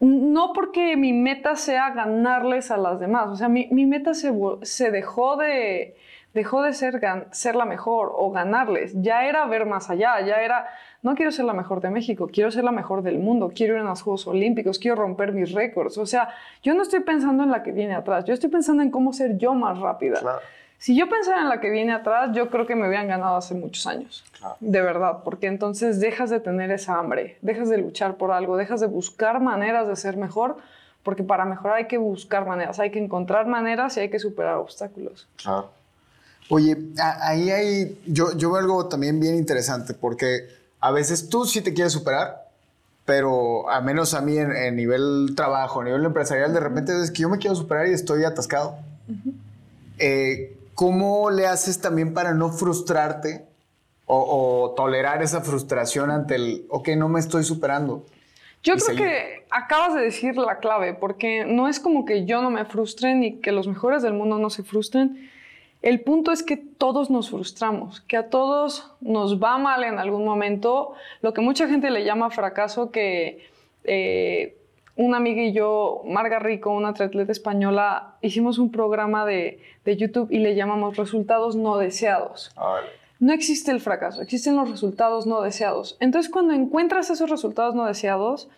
No 0.00 0.52
porque 0.52 0.96
mi 0.96 1.12
meta 1.12 1.54
sea 1.54 1.90
ganarles 1.90 2.72
a 2.72 2.76
las 2.76 2.98
demás, 2.98 3.28
o 3.28 3.36
sea, 3.36 3.48
mi, 3.48 3.68
mi 3.70 3.86
meta 3.86 4.14
se, 4.14 4.32
se 4.62 4.90
dejó 4.90 5.36
de, 5.36 5.94
dejó 6.34 6.62
de 6.62 6.72
ser, 6.72 7.00
ser 7.32 7.56
la 7.56 7.64
mejor 7.64 8.12
o 8.14 8.30
ganarles, 8.30 8.92
ya 8.94 9.26
era 9.26 9.46
ver 9.46 9.66
más 9.66 9.90
allá, 9.90 10.20
ya 10.20 10.36
era, 10.42 10.68
no 11.02 11.14
quiero 11.14 11.32
ser 11.32 11.44
la 11.44 11.52
mejor 11.52 11.80
de 11.80 11.90
México, 11.90 12.28
quiero 12.32 12.50
ser 12.50 12.64
la 12.64 12.72
mejor 12.72 13.02
del 13.02 13.18
mundo, 13.18 13.52
quiero 13.54 13.74
ir 13.74 13.80
a 13.80 13.84
los 13.84 14.02
Juegos 14.02 14.26
Olímpicos, 14.26 14.78
quiero 14.78 14.96
romper 14.96 15.32
mis 15.32 15.52
récords. 15.52 15.98
O 15.98 16.06
sea, 16.06 16.28
yo 16.62 16.74
no 16.74 16.82
estoy 16.82 17.00
pensando 17.00 17.42
en 17.42 17.50
la 17.50 17.62
que 17.62 17.72
viene 17.72 17.94
atrás, 17.94 18.24
yo 18.24 18.34
estoy 18.34 18.50
pensando 18.50 18.82
en 18.82 18.90
cómo 18.90 19.12
ser 19.12 19.36
yo 19.38 19.54
más 19.54 19.78
rápida. 19.78 20.20
Si 20.78 20.96
yo 20.96 21.10
pensara 21.10 21.42
en 21.42 21.50
la 21.50 21.60
que 21.60 21.68
viene 21.68 21.92
atrás, 21.92 22.30
yo 22.32 22.48
creo 22.48 22.66
que 22.66 22.74
me 22.74 22.86
habían 22.86 23.06
ganado 23.06 23.36
hace 23.36 23.54
muchos 23.54 23.86
años. 23.86 24.24
De 24.60 24.80
verdad, 24.80 25.18
porque 25.24 25.46
entonces 25.46 26.00
dejas 26.00 26.30
de 26.30 26.40
tener 26.40 26.70
esa 26.70 26.98
hambre, 26.98 27.36
dejas 27.42 27.68
de 27.68 27.76
luchar 27.76 28.14
por 28.14 28.32
algo, 28.32 28.56
dejas 28.56 28.80
de 28.80 28.86
buscar 28.86 29.40
maneras 29.40 29.88
de 29.88 29.96
ser 29.96 30.16
mejor, 30.16 30.56
porque 31.02 31.22
para 31.22 31.44
mejorar 31.44 31.76
hay 31.76 31.86
que 31.86 31.98
buscar 31.98 32.46
maneras, 32.46 32.80
hay 32.80 32.90
que 32.90 32.98
encontrar 32.98 33.46
maneras 33.46 33.96
y 33.98 34.00
hay 34.00 34.10
que 34.10 34.18
superar 34.18 34.54
obstáculos. 34.54 35.28
Claro. 35.36 35.70
Oye, 36.50 36.76
ahí 37.22 37.50
hay, 37.50 38.00
yo, 38.06 38.36
yo 38.36 38.50
veo 38.50 38.60
algo 38.60 38.86
también 38.88 39.20
bien 39.20 39.36
interesante, 39.36 39.94
porque 39.94 40.48
a 40.80 40.90
veces 40.90 41.28
tú 41.28 41.44
sí 41.44 41.60
te 41.60 41.72
quieres 41.72 41.92
superar, 41.92 42.48
pero 43.04 43.70
a 43.70 43.80
menos 43.80 44.14
a 44.14 44.20
mí 44.20 44.36
en, 44.36 44.74
nivel 44.74 45.34
trabajo, 45.36 45.80
a 45.80 45.84
nivel 45.84 46.04
empresarial, 46.04 46.52
de 46.52 46.58
repente 46.58 47.00
es 47.00 47.12
que 47.12 47.22
yo 47.22 47.28
me 47.28 47.38
quiero 47.38 47.54
superar 47.54 47.86
y 47.86 47.92
estoy 47.92 48.24
atascado. 48.24 48.78
Eh, 49.98 50.56
¿Cómo 50.74 51.30
le 51.30 51.46
haces 51.46 51.80
también 51.80 52.14
para 52.14 52.34
no 52.34 52.50
frustrarte 52.50 53.44
o, 54.06 54.74
tolerar 54.76 55.22
esa 55.22 55.42
frustración 55.42 56.10
ante 56.10 56.34
el, 56.34 56.66
ok, 56.68 56.88
no 56.96 57.08
me 57.08 57.20
estoy 57.20 57.44
superando? 57.44 58.04
Yo 58.64 58.74
creo 58.74 58.96
que 58.96 59.46
acabas 59.50 59.94
de 59.94 60.00
decir 60.00 60.36
la 60.36 60.58
clave, 60.58 60.94
porque 60.94 61.44
no 61.44 61.68
es 61.68 61.78
como 61.78 62.04
que 62.04 62.26
yo 62.26 62.42
no 62.42 62.50
me 62.50 62.64
frustre 62.64 63.14
ni 63.14 63.36
que 63.36 63.52
los 63.52 63.68
mejores 63.68 64.02
del 64.02 64.14
mundo 64.14 64.38
no 64.38 64.50
se 64.50 64.64
frustren, 64.64 65.29
el 65.82 66.00
punto 66.00 66.30
es 66.30 66.42
que 66.42 66.56
todos 66.56 67.10
nos 67.10 67.30
frustramos, 67.30 68.02
que 68.02 68.16
a 68.16 68.28
todos 68.28 68.92
nos 69.00 69.42
va 69.42 69.56
mal 69.58 69.82
en 69.84 69.98
algún 69.98 70.24
momento, 70.24 70.92
lo 71.22 71.32
que 71.32 71.40
mucha 71.40 71.68
gente 71.68 71.90
le 71.90 72.04
llama 72.04 72.30
fracaso, 72.30 72.90
que 72.90 73.46
eh, 73.84 74.56
una 74.96 75.16
amiga 75.16 75.42
y 75.42 75.52
yo, 75.52 76.02
Marga 76.04 76.38
Rico, 76.38 76.70
una 76.70 76.90
atleta 76.90 77.32
española, 77.32 78.16
hicimos 78.20 78.58
un 78.58 78.70
programa 78.70 79.24
de, 79.24 79.60
YouTube 79.86 80.30
y 80.30 80.38
le 80.38 80.54
llamamos 80.54 80.96
resultados 80.96 81.56
no 81.56 81.76
deseados. 81.76 82.54
No 83.18 83.32
existe 83.32 83.72
el 83.72 83.80
fracaso, 83.80 84.22
existen 84.22 84.54
los 84.56 84.70
resultados 84.70 85.26
no 85.26 85.40
deseados. 85.40 85.96
Entonces, 85.98 86.30
cuando 86.30 86.52
encuentras 86.52 87.10
esos 87.10 87.28
resultados 87.28 87.74
no 87.74 87.86
deseados, 87.86 88.48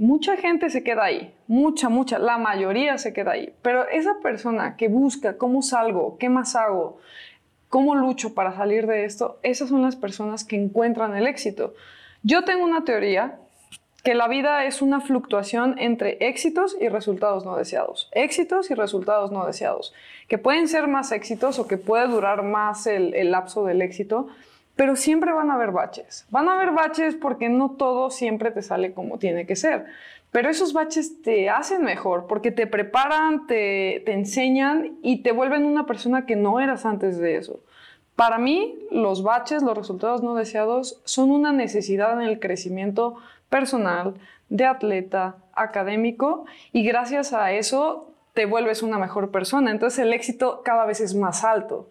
mucha 0.00 0.38
gente 0.38 0.70
se 0.70 0.82
queda 0.82 1.04
ahí, 1.04 1.34
mucha, 1.46 1.90
mucha, 1.90 2.18
la 2.18 2.38
mayoría 2.38 2.96
se 2.96 3.12
queda 3.12 3.32
ahí, 3.32 3.52
pero 3.60 3.86
esa 3.86 4.18
persona 4.22 4.74
que 4.78 4.88
busca 4.88 5.36
cómo 5.36 5.60
salgo, 5.60 6.16
qué 6.18 6.30
más 6.30 6.56
hago, 6.56 6.98
cómo 7.68 7.94
lucho 7.94 8.34
para 8.34 8.56
salir 8.56 8.86
de 8.86 9.04
esto, 9.04 9.38
esas 9.42 9.68
son 9.68 9.82
las 9.82 9.96
personas 9.96 10.42
que 10.42 10.56
encuentran 10.56 11.14
el 11.18 11.26
éxito. 11.26 11.74
Yo 12.22 12.44
tengo 12.44 12.64
una 12.64 12.82
teoría 12.84 13.40
que 14.02 14.14
la 14.14 14.26
vida 14.26 14.64
es 14.64 14.80
una 14.80 15.02
fluctuación 15.02 15.78
entre 15.78 16.16
éxitos 16.26 16.78
y 16.80 16.88
resultados 16.88 17.44
no 17.44 17.56
deseados. 17.56 18.08
Éxitos 18.12 18.70
y 18.70 18.74
resultados 18.74 19.30
no 19.30 19.44
deseados, 19.44 19.92
que 20.28 20.38
pueden 20.38 20.66
ser 20.66 20.88
más 20.88 21.12
éxitos 21.12 21.58
o 21.58 21.68
que 21.68 21.76
puede 21.76 22.08
durar 22.08 22.42
más 22.42 22.86
el, 22.86 23.12
el 23.12 23.32
lapso 23.32 23.66
del 23.66 23.82
éxito, 23.82 24.28
pero 24.80 24.96
siempre 24.96 25.30
van 25.34 25.50
a 25.50 25.56
haber 25.56 25.72
baches. 25.72 26.26
Van 26.30 26.48
a 26.48 26.54
haber 26.54 26.70
baches 26.70 27.14
porque 27.14 27.50
no 27.50 27.72
todo 27.72 28.08
siempre 28.08 28.50
te 28.50 28.62
sale 28.62 28.94
como 28.94 29.18
tiene 29.18 29.44
que 29.44 29.54
ser. 29.54 29.84
Pero 30.30 30.48
esos 30.48 30.72
baches 30.72 31.20
te 31.20 31.50
hacen 31.50 31.82
mejor 31.84 32.26
porque 32.26 32.50
te 32.50 32.66
preparan, 32.66 33.46
te, 33.46 34.02
te 34.06 34.14
enseñan 34.14 34.96
y 35.02 35.18
te 35.18 35.32
vuelven 35.32 35.66
una 35.66 35.84
persona 35.84 36.24
que 36.24 36.34
no 36.34 36.60
eras 36.60 36.86
antes 36.86 37.18
de 37.18 37.36
eso. 37.36 37.60
Para 38.16 38.38
mí, 38.38 38.78
los 38.90 39.22
baches, 39.22 39.62
los 39.62 39.76
resultados 39.76 40.22
no 40.22 40.34
deseados, 40.34 41.02
son 41.04 41.30
una 41.30 41.52
necesidad 41.52 42.14
en 42.14 42.26
el 42.26 42.40
crecimiento 42.40 43.16
personal, 43.50 44.14
de 44.48 44.64
atleta, 44.64 45.36
académico, 45.52 46.46
y 46.72 46.84
gracias 46.84 47.34
a 47.34 47.52
eso 47.52 48.09
te 48.40 48.46
vuelves 48.46 48.82
una 48.82 48.98
mejor 48.98 49.30
persona. 49.30 49.70
Entonces 49.70 49.98
el 49.98 50.14
éxito 50.14 50.62
cada 50.64 50.86
vez 50.86 51.02
es 51.02 51.14
más 51.14 51.44
alto. 51.44 51.90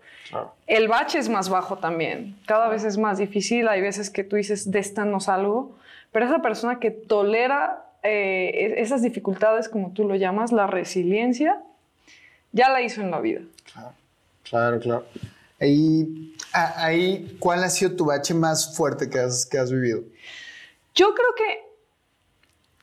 El 0.66 0.88
bache 0.88 1.20
es 1.20 1.30
más 1.30 1.48
bajo 1.48 1.78
también. 1.78 2.40
Cada 2.48 2.70
vez 2.70 2.84
es 2.86 2.98
más 2.98 3.20
difícil. 3.20 3.68
Hay 3.68 3.82
veces 3.82 4.10
que 4.10 4.24
tú 4.24 4.36
dices, 4.36 4.72
de 4.72 4.80
esta 4.80 5.06
no 5.06 5.20
salgo. 5.20 5.78
Pero 6.12 6.26
esa 6.26 6.42
persona 6.42 6.80
que 6.80 6.90
tolera 6.90 7.86
eh, 8.02 8.74
esas 8.78 9.04
dificultades, 9.04 9.70
como 9.70 9.92
tú 9.94 10.08
lo 10.08 10.16
llamas, 10.16 10.52
la 10.52 10.66
resiliencia, 10.66 11.62
ya 12.52 12.70
la 12.70 12.82
hizo 12.82 13.02
en 13.02 13.12
la 13.12 13.20
vida. 13.20 13.42
Claro, 13.72 13.94
claro, 14.42 14.80
claro. 14.80 15.06
Ahí, 15.62 16.34
ahí, 16.52 17.38
¿cuál 17.38 17.64
ha 17.64 17.70
sido 17.70 17.96
tu 17.96 18.06
bache 18.06 18.34
más 18.34 18.76
fuerte 18.76 19.08
que 19.08 19.20
has, 19.20 19.46
que 19.46 19.60
has 19.60 19.72
vivido? 19.72 20.02
Yo 20.96 21.14
creo 21.14 21.36
que 21.36 21.69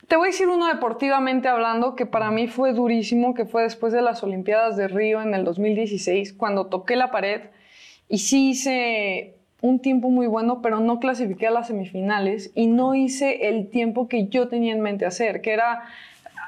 te 0.07 0.15
voy 0.15 0.27
a 0.27 0.31
decir 0.31 0.47
uno 0.47 0.67
deportivamente 0.67 1.49
hablando 1.49 1.95
que 1.95 2.05
para 2.05 2.31
mí 2.31 2.47
fue 2.47 2.73
durísimo, 2.73 3.33
que 3.33 3.45
fue 3.45 3.63
después 3.63 3.91
de 3.91 4.01
las 4.01 4.23
Olimpiadas 4.23 4.77
de 4.77 4.87
Río 4.87 5.21
en 5.21 5.33
el 5.33 5.43
2016, 5.43 6.33
cuando 6.33 6.67
toqué 6.67 6.95
la 6.95 7.11
pared 7.11 7.41
y 8.07 8.19
sí 8.19 8.51
hice 8.51 9.35
un 9.61 9.79
tiempo 9.79 10.09
muy 10.09 10.27
bueno, 10.27 10.61
pero 10.61 10.79
no 10.79 10.99
clasifiqué 10.99 11.47
a 11.47 11.51
las 11.51 11.67
semifinales 11.67 12.51
y 12.55 12.67
no 12.67 12.95
hice 12.95 13.49
el 13.49 13.69
tiempo 13.69 14.07
que 14.07 14.27
yo 14.27 14.47
tenía 14.47 14.73
en 14.73 14.81
mente 14.81 15.05
hacer, 15.05 15.41
que 15.41 15.51
era, 15.51 15.83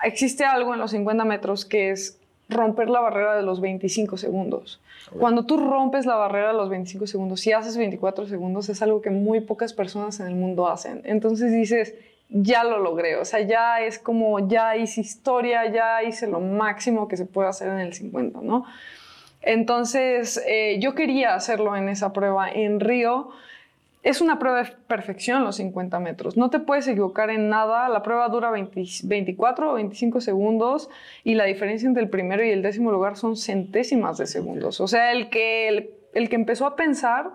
existe 0.04 0.46
algo 0.46 0.74
en 0.74 0.80
los 0.80 0.92
50 0.92 1.25
metros 1.25 1.66
que 1.66 1.92
es 1.92 2.18
romper 2.48 2.89
la 2.89 3.01
barrera 3.01 3.36
de 3.36 3.44
los 3.44 3.60
25 3.60 4.18
segundos. 4.18 4.80
Cuando 5.20 5.46
tú 5.46 5.58
rompes 5.58 6.06
la 6.06 6.16
barrera 6.16 6.50
de 6.50 6.54
los 6.54 6.70
25 6.70 7.08
segundos, 7.08 7.42
si 7.42 7.51
haces 7.51 7.78
24 7.78 8.28
segundos, 8.28 8.70
es 8.70 8.82
algo 8.82 9.01
que 9.01 9.10
muy 9.10 9.42
pocas 9.42 9.74
personas 9.74 10.20
en 10.20 10.28
el 10.28 10.36
mundo 10.36 10.68
hacen. 10.68 11.01
Entonces 11.04 11.51
dices, 11.51 11.96
ya 12.30 12.64
lo 12.64 12.78
logré, 12.80 13.16
o 13.16 13.26
sea, 13.26 13.42
ya 13.42 13.82
es 13.82 13.98
como, 13.98 14.48
ya 14.48 14.78
hice 14.78 15.02
historia, 15.02 15.66
ya 15.72 16.04
hice 16.04 16.28
lo 16.28 16.40
máximo 16.40 17.08
que 17.08 17.18
se 17.18 17.26
puede 17.26 17.50
hacer 17.50 17.70
en 17.70 17.80
el 17.80 17.94
50, 17.94 18.40
¿no? 18.42 18.66
Entonces, 19.42 20.42
eh, 20.48 20.78
yo 20.80 20.96
quería 20.96 21.34
hacerlo 21.34 21.76
en 21.76 21.90
esa 21.90 22.14
prueba 22.14 22.50
en 22.52 22.80
Río. 22.80 23.30
Es 24.04 24.22
una 24.22 24.38
prueba 24.38 24.64
de 24.64 24.72
perfección 24.88 25.44
los 25.44 25.58
50 25.58 26.00
metros. 26.00 26.38
No 26.38 26.50
te 26.50 26.60
puedes 26.60 26.88
equivocar 26.88 27.30
en 27.30 27.50
nada. 27.50 27.90
La 27.90 28.04
prueba 28.04 28.28
dura 28.30 28.52
24 28.52 29.72
o 29.72 29.74
25 29.76 30.22
segundos 30.22 30.90
y 31.24 31.36
la 31.36 31.46
diferencia 31.46 31.88
entre 31.88 32.04
el 32.04 32.10
primero 32.10 32.46
y 32.46 32.50
el 32.50 32.62
décimo 32.62 32.92
lugar 32.92 33.18
son 33.18 33.36
centésimas 33.38 34.18
de 34.18 34.28
segundos. 34.28 34.80
O 34.82 34.88
sea, 34.88 35.12
el 35.12 35.30
que, 35.30 35.96
el 36.14 36.30
que 36.30 36.36
empezó 36.36 36.66
a 36.66 36.76
pensar 36.76 37.32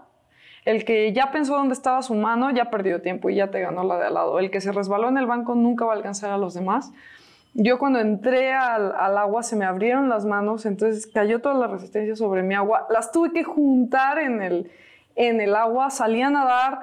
el 0.65 0.85
que 0.85 1.13
ya 1.13 1.31
pensó 1.31 1.57
dónde 1.57 1.75
estaba 1.75 2.03
su 2.03 2.15
mano 2.15 2.51
ya 2.51 2.71
perdió 2.71 3.03
tiempo 3.03 3.29
y 3.29 3.37
ya 3.37 3.51
te 3.51 3.61
ganó 3.61 3.85
la 3.85 3.99
de 3.99 4.07
al 4.07 4.15
lado. 4.15 4.39
El 4.39 4.51
que 4.51 4.61
se 4.61 4.73
resbaló 4.73 5.09
en 5.09 5.19
el 5.19 5.27
banco 5.27 5.55
nunca 5.55 5.85
va 5.85 5.93
a 5.93 5.97
alcanzar 5.97 6.31
a 6.31 6.39
los 6.39 6.55
demás. 6.55 6.93
Yo 7.53 7.79
cuando 7.79 8.01
entré 8.01 8.53
al, 8.53 8.93
agua 9.17 9.43
se 9.43 9.55
me 9.55 9.65
abrieron 9.65 10.09
las 10.09 10.25
manos, 10.25 10.67
entonces 10.67 11.07
cayó 11.07 11.41
toda 11.41 11.55
la 11.55 11.67
resistencia 11.69 12.17
sobre 12.17 12.43
mi 12.43 12.55
agua. 12.55 12.87
Las 12.91 13.13
tuve 13.13 13.33
que 13.33 13.45
juntar 13.45 14.19
en 14.19 14.43
el, 14.43 14.71
en 15.15 15.41
el 15.41 15.55
agua, 15.55 15.91
salí 15.91 16.21
a 16.23 16.31
nadar. 16.31 16.81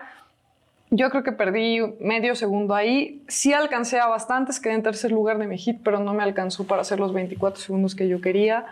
Yo 0.90 1.10
creo 1.10 1.24
que 1.24 1.32
perdí 1.32 1.80
medio 2.00 2.36
segundo 2.36 2.76
ahí. 2.76 3.24
Sí 3.28 3.52
alcancé 3.52 4.00
a 4.00 4.08
bastantes, 4.08 4.60
quedé 4.60 4.74
en 4.76 4.84
tercer 4.84 5.12
lugar 5.12 5.40
de 5.40 5.48
mi 5.48 5.58
hit, 5.58 5.80
pero 5.84 6.00
no 6.00 6.14
me 6.14 6.24
alcanzó 6.24 6.66
para 6.66 6.82
hacer 6.82 7.00
los 7.00 7.14
24 7.14 7.60
segundos 7.60 7.96
que 7.96 8.08
yo 8.08 8.22
quería. 8.22 8.66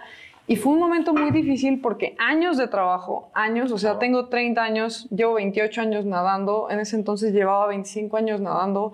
Y 0.49 0.55
fue 0.55 0.73
un 0.73 0.79
momento 0.79 1.13
muy 1.13 1.29
difícil 1.29 1.79
porque 1.79 2.15
años 2.17 2.57
de 2.57 2.67
trabajo, 2.67 3.29
años, 3.35 3.71
o 3.71 3.77
sea, 3.77 3.99
tengo 3.99 4.29
30 4.29 4.63
años, 4.63 5.07
llevo 5.11 5.35
28 5.35 5.79
años 5.79 6.05
nadando, 6.05 6.71
en 6.71 6.79
ese 6.79 6.95
entonces 6.95 7.33
llevaba 7.33 7.67
25 7.67 8.17
años 8.17 8.41
nadando, 8.41 8.93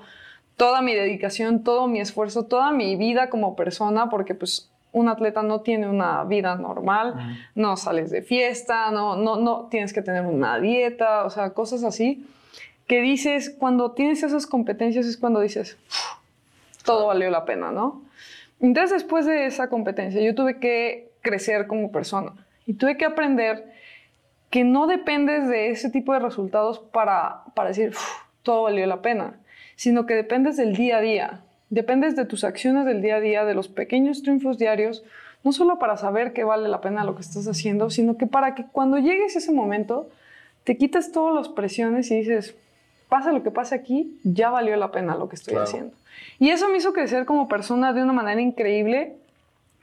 toda 0.57 0.81
mi 0.81 0.93
dedicación, 0.93 1.63
todo 1.63 1.87
mi 1.87 2.01
esfuerzo, 2.01 2.43
toda 2.43 2.73
mi 2.73 2.97
vida 2.97 3.29
como 3.29 3.55
persona, 3.55 4.09
porque 4.09 4.35
pues 4.35 4.69
un 4.91 5.07
atleta 5.07 5.43
no 5.43 5.61
tiene 5.61 5.87
una 5.87 6.25
vida 6.25 6.57
normal, 6.57 7.39
no 7.55 7.77
sales 7.77 8.11
de 8.11 8.21
fiesta, 8.21 8.91
no, 8.91 9.15
no, 9.15 9.37
no 9.37 9.67
tienes 9.71 9.93
que 9.93 10.01
tener 10.01 10.25
una 10.25 10.59
dieta, 10.59 11.23
o 11.23 11.29
sea, 11.29 11.51
cosas 11.51 11.85
así, 11.85 12.27
que 12.85 12.99
dices, 12.99 13.55
cuando 13.57 13.91
tienes 13.91 14.23
esas 14.23 14.45
competencias 14.45 15.05
es 15.05 15.15
cuando 15.15 15.39
dices, 15.39 15.77
todo 16.83 17.07
valió 17.07 17.29
la 17.29 17.45
pena, 17.45 17.71
¿no? 17.71 18.01
Entonces, 18.59 18.91
después 18.91 19.25
de 19.25 19.45
esa 19.45 19.69
competencia, 19.69 20.21
yo 20.21 20.35
tuve 20.35 20.59
que 20.59 21.14
crecer 21.25 21.65
como 21.65 21.91
persona. 21.91 22.33
Y 22.67 22.75
tuve 22.75 22.97
que 22.97 23.05
aprender 23.05 23.73
que 24.51 24.63
no 24.63 24.85
dependes 24.85 25.49
de 25.49 25.71
ese 25.71 25.89
tipo 25.89 26.13
de 26.13 26.19
resultados 26.19 26.79
para, 26.79 27.41
para 27.55 27.69
decir, 27.69 27.93
todo 28.43 28.63
valió 28.63 28.85
la 28.85 29.01
pena, 29.01 29.33
sino 29.75 30.05
que 30.05 30.13
dependes 30.13 30.55
del 30.55 30.75
día 30.75 30.97
a 30.97 31.01
día, 31.01 31.41
dependes 31.69 32.15
de 32.15 32.25
tus 32.25 32.43
acciones 32.43 32.85
del 32.85 33.01
día 33.01 33.15
a 33.15 33.19
día, 33.19 33.43
de 33.43 33.55
los 33.55 33.67
pequeños 33.67 34.21
triunfos 34.21 34.57
diarios, 34.57 35.03
no 35.43 35.51
solo 35.51 35.79
para 35.79 35.97
saber 35.97 36.31
que 36.31 36.43
vale 36.43 36.69
la 36.69 36.79
pena 36.79 37.03
lo 37.03 37.15
que 37.15 37.21
estás 37.21 37.47
haciendo, 37.47 37.89
sino 37.89 38.17
que 38.17 38.27
para 38.27 38.55
que 38.55 38.65
cuando 38.71 38.97
llegues 38.97 39.35
ese 39.35 39.51
momento, 39.51 40.09
te 40.63 40.77
quites 40.77 41.11
todas 41.11 41.35
las 41.35 41.49
presiones 41.49 42.09
y 42.11 42.17
dices, 42.17 42.55
pasa 43.09 43.31
lo 43.31 43.43
que 43.43 43.51
pase 43.51 43.75
aquí, 43.75 44.19
ya 44.23 44.49
valió 44.51 44.75
la 44.77 44.91
pena 44.91 45.15
lo 45.15 45.27
que 45.27 45.35
estoy 45.35 45.55
haciendo. 45.55 45.93
Y 46.39 46.49
eso 46.49 46.69
me 46.69 46.77
hizo 46.77 46.93
crecer 46.93 47.25
como 47.25 47.47
persona 47.47 47.93
de 47.93 48.03
una 48.03 48.13
manera 48.13 48.41
increíble, 48.41 49.17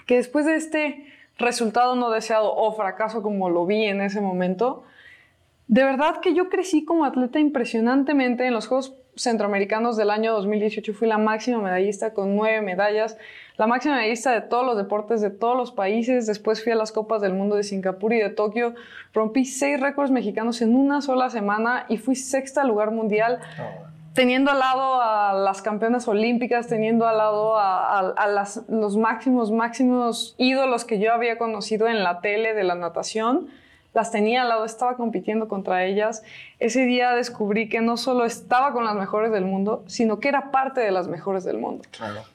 que 0.06 0.16
después 0.16 0.46
de 0.46 0.56
este 0.56 1.11
resultado 1.38 1.94
no 1.96 2.10
deseado 2.10 2.54
o 2.54 2.72
fracaso 2.72 3.22
como 3.22 3.50
lo 3.50 3.66
vi 3.66 3.84
en 3.84 4.00
ese 4.00 4.20
momento, 4.20 4.84
de 5.68 5.84
verdad 5.84 6.20
que 6.20 6.34
yo 6.34 6.48
crecí 6.48 6.84
como 6.84 7.04
atleta 7.04 7.38
impresionantemente 7.38 8.46
en 8.46 8.52
los 8.52 8.66
Juegos 8.66 8.94
Centroamericanos 9.14 9.96
del 9.96 10.10
año 10.10 10.32
2018. 10.32 10.94
Fui 10.94 11.06
la 11.06 11.18
máxima 11.18 11.58
medallista 11.58 12.14
con 12.14 12.34
nueve 12.34 12.62
medallas, 12.62 13.16
la 13.56 13.66
máxima 13.66 13.96
medallista 13.96 14.32
de 14.32 14.40
todos 14.40 14.64
los 14.64 14.76
deportes 14.76 15.20
de 15.20 15.30
todos 15.30 15.56
los 15.56 15.70
países. 15.70 16.26
Después 16.26 16.62
fui 16.62 16.72
a 16.72 16.76
las 16.76 16.92
Copas 16.92 17.20
del 17.20 17.34
Mundo 17.34 17.56
de 17.56 17.62
Singapur 17.62 18.12
y 18.12 18.18
de 18.18 18.30
Tokio. 18.30 18.74
Rompí 19.12 19.44
seis 19.44 19.80
récords 19.80 20.10
mexicanos 20.10 20.62
en 20.62 20.74
una 20.74 21.00
sola 21.02 21.30
semana 21.30 21.86
y 21.88 21.98
fui 21.98 22.16
sexta 22.16 22.64
lugar 22.64 22.90
mundial. 22.90 23.40
Oh, 23.58 23.91
teniendo 24.14 24.50
al 24.50 24.58
lado 24.58 25.00
a 25.00 25.32
las 25.32 25.62
campeonas 25.62 26.06
olímpicas, 26.08 26.66
teniendo 26.66 27.06
al 27.06 27.18
lado 27.18 27.56
a, 27.58 28.14
los 28.68 28.96
máximos, 28.96 29.50
máximos 29.50 30.34
ídolos 30.38 30.84
que 30.84 30.98
yo 30.98 31.12
había 31.12 31.38
conocido 31.38 31.88
en 31.88 32.02
la 32.02 32.20
tele 32.20 32.54
de 32.54 32.64
la 32.64 32.74
natación, 32.74 33.48
las 33.94 34.10
tenía 34.10 34.42
al 34.42 34.48
lado, 34.48 34.64
estaba 34.64 34.96
compitiendo 34.96 35.48
contra 35.48 35.84
ellas. 35.84 36.22
Ese 36.58 36.84
día 36.86 37.12
descubrí 37.12 37.68
que 37.68 37.80
no 37.80 37.96
solo 37.96 38.24
estaba 38.24 38.72
con 38.72 38.84
las 38.84 38.94
mejores 38.94 39.30
del 39.32 39.44
mundo, 39.44 39.84
sino 39.86 40.18
que 40.18 40.28
era 40.28 40.50
parte 40.50 40.80
de 40.80 40.90
las 40.90 41.08
mejores 41.08 41.44
del 41.44 41.58
mundo. 41.58 41.84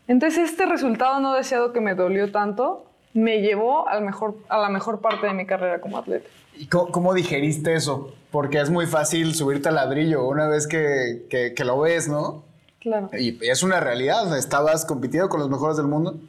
Entonces 0.08 0.52
este 0.52 0.66
resultado 0.66 1.20
no 1.20 1.34
deseado 1.34 1.74
que 1.74 1.82
me 1.82 1.96
dolió 1.96 2.32
tanto, 2.32 2.87
me 3.18 3.42
llevó 3.42 3.90
al 3.90 4.04
mejor, 4.04 4.38
a 4.48 4.60
la 4.60 4.70
mejor 4.70 5.02
parte 5.02 5.26
de 5.26 5.34
mi 5.34 5.48
carrera 5.48 5.82
como 5.82 5.98
atleta. 5.98 6.30
¿Y 6.56 6.68
cómo, 6.68 7.16
digeriste 7.16 7.74
eso? 7.74 8.14
Porque 8.30 8.62
es 8.62 8.70
muy 8.70 8.86
fácil 8.86 9.34
subirte 9.34 9.70
al 9.70 9.76
ladrillo 9.76 10.28
una 10.28 10.48
vez 10.48 10.68
que, 10.68 11.26
que, 11.28 11.64
lo 11.64 11.80
ves, 11.80 12.08
¿no? 12.08 12.44
Claro. 12.80 13.10
Y 13.18 13.40
es 13.42 13.64
una 13.64 13.80
realidad, 13.80 14.38
estabas 14.38 14.86
compitiendo 14.86 15.30
con 15.30 15.40
los 15.40 15.50
mejores 15.50 15.78
del 15.78 15.88
mundo. 15.88 16.20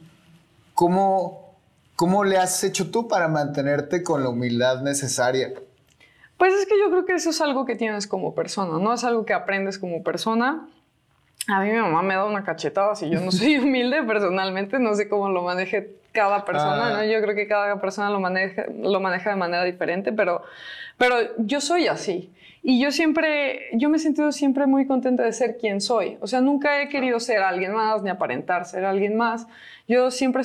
¿Cómo, 0.73 1.53
¿Cómo 1.95 2.23
le 2.23 2.37
has 2.37 2.63
hecho 2.63 2.89
tú 2.89 3.07
para 3.07 3.27
mantenerte 3.27 4.01
con 4.01 4.23
la 4.23 4.29
humildad 4.29 4.81
necesaria? 4.81 5.53
Pues 6.39 6.55
es 6.55 6.65
que 6.65 6.79
yo 6.79 6.89
creo 6.89 7.05
que 7.05 7.13
eso 7.13 7.29
es 7.29 7.39
algo 7.39 7.65
que 7.67 7.75
tienes 7.75 8.07
como 8.07 8.33
persona, 8.33 8.79
¿no? 8.79 8.95
Es 8.95 9.03
algo 9.03 9.25
que 9.25 9.33
aprendes 9.33 9.77
como 9.77 10.01
persona. 10.01 10.67
A 11.47 11.61
mí 11.61 11.71
mi 11.71 11.79
mamá 11.79 12.01
me 12.03 12.13
da 12.13 12.25
una 12.25 12.43
cachetada 12.43 12.95
si 12.95 13.09
yo 13.09 13.19
no 13.21 13.31
soy 13.31 13.57
humilde 13.59 14.03
personalmente, 14.03 14.77
no 14.79 14.93
sé 14.93 15.09
cómo 15.09 15.29
lo 15.29 15.41
maneje 15.41 15.95
cada 16.11 16.45
persona, 16.45 16.89
¿no? 16.89 16.95
Ah. 16.97 17.05
Yo 17.05 17.21
creo 17.21 17.35
que 17.35 17.47
cada 17.47 17.79
persona 17.79 18.09
lo 18.09 18.19
maneja, 18.19 18.65
lo 18.81 18.99
maneja 18.99 19.31
de 19.31 19.35
manera 19.35 19.63
diferente, 19.63 20.11
pero, 20.11 20.43
pero 20.97 21.15
yo 21.37 21.61
soy 21.61 21.87
así. 21.87 22.31
Y 22.61 22.81
yo 22.81 22.91
siempre, 22.91 23.69
yo 23.73 23.89
me 23.89 23.97
he 23.97 23.99
sentido 23.99 24.31
siempre 24.31 24.67
muy 24.67 24.85
contenta 24.85 25.23
de 25.23 25.31
ser 25.31 25.57
quien 25.57 25.79
soy. 25.79 26.17
O 26.19 26.27
sea, 26.27 26.41
nunca 26.41 26.81
he 26.81 26.89
querido 26.89 27.19
ser 27.19 27.39
alguien 27.39 27.73
más 27.73 28.03
ni 28.03 28.09
aparentar 28.09 28.65
ser 28.65 28.83
alguien 28.83 29.15
más. 29.15 29.47
Yo 29.87 30.11
siempre, 30.11 30.43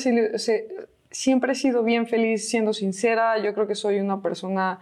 siempre 1.11 1.53
he 1.53 1.55
sido 1.55 1.83
bien 1.83 2.07
feliz 2.07 2.49
siendo 2.49 2.73
sincera. 2.73 3.39
Yo 3.39 3.53
creo 3.53 3.67
que 3.67 3.75
soy 3.75 3.99
una 3.99 4.23
persona 4.23 4.79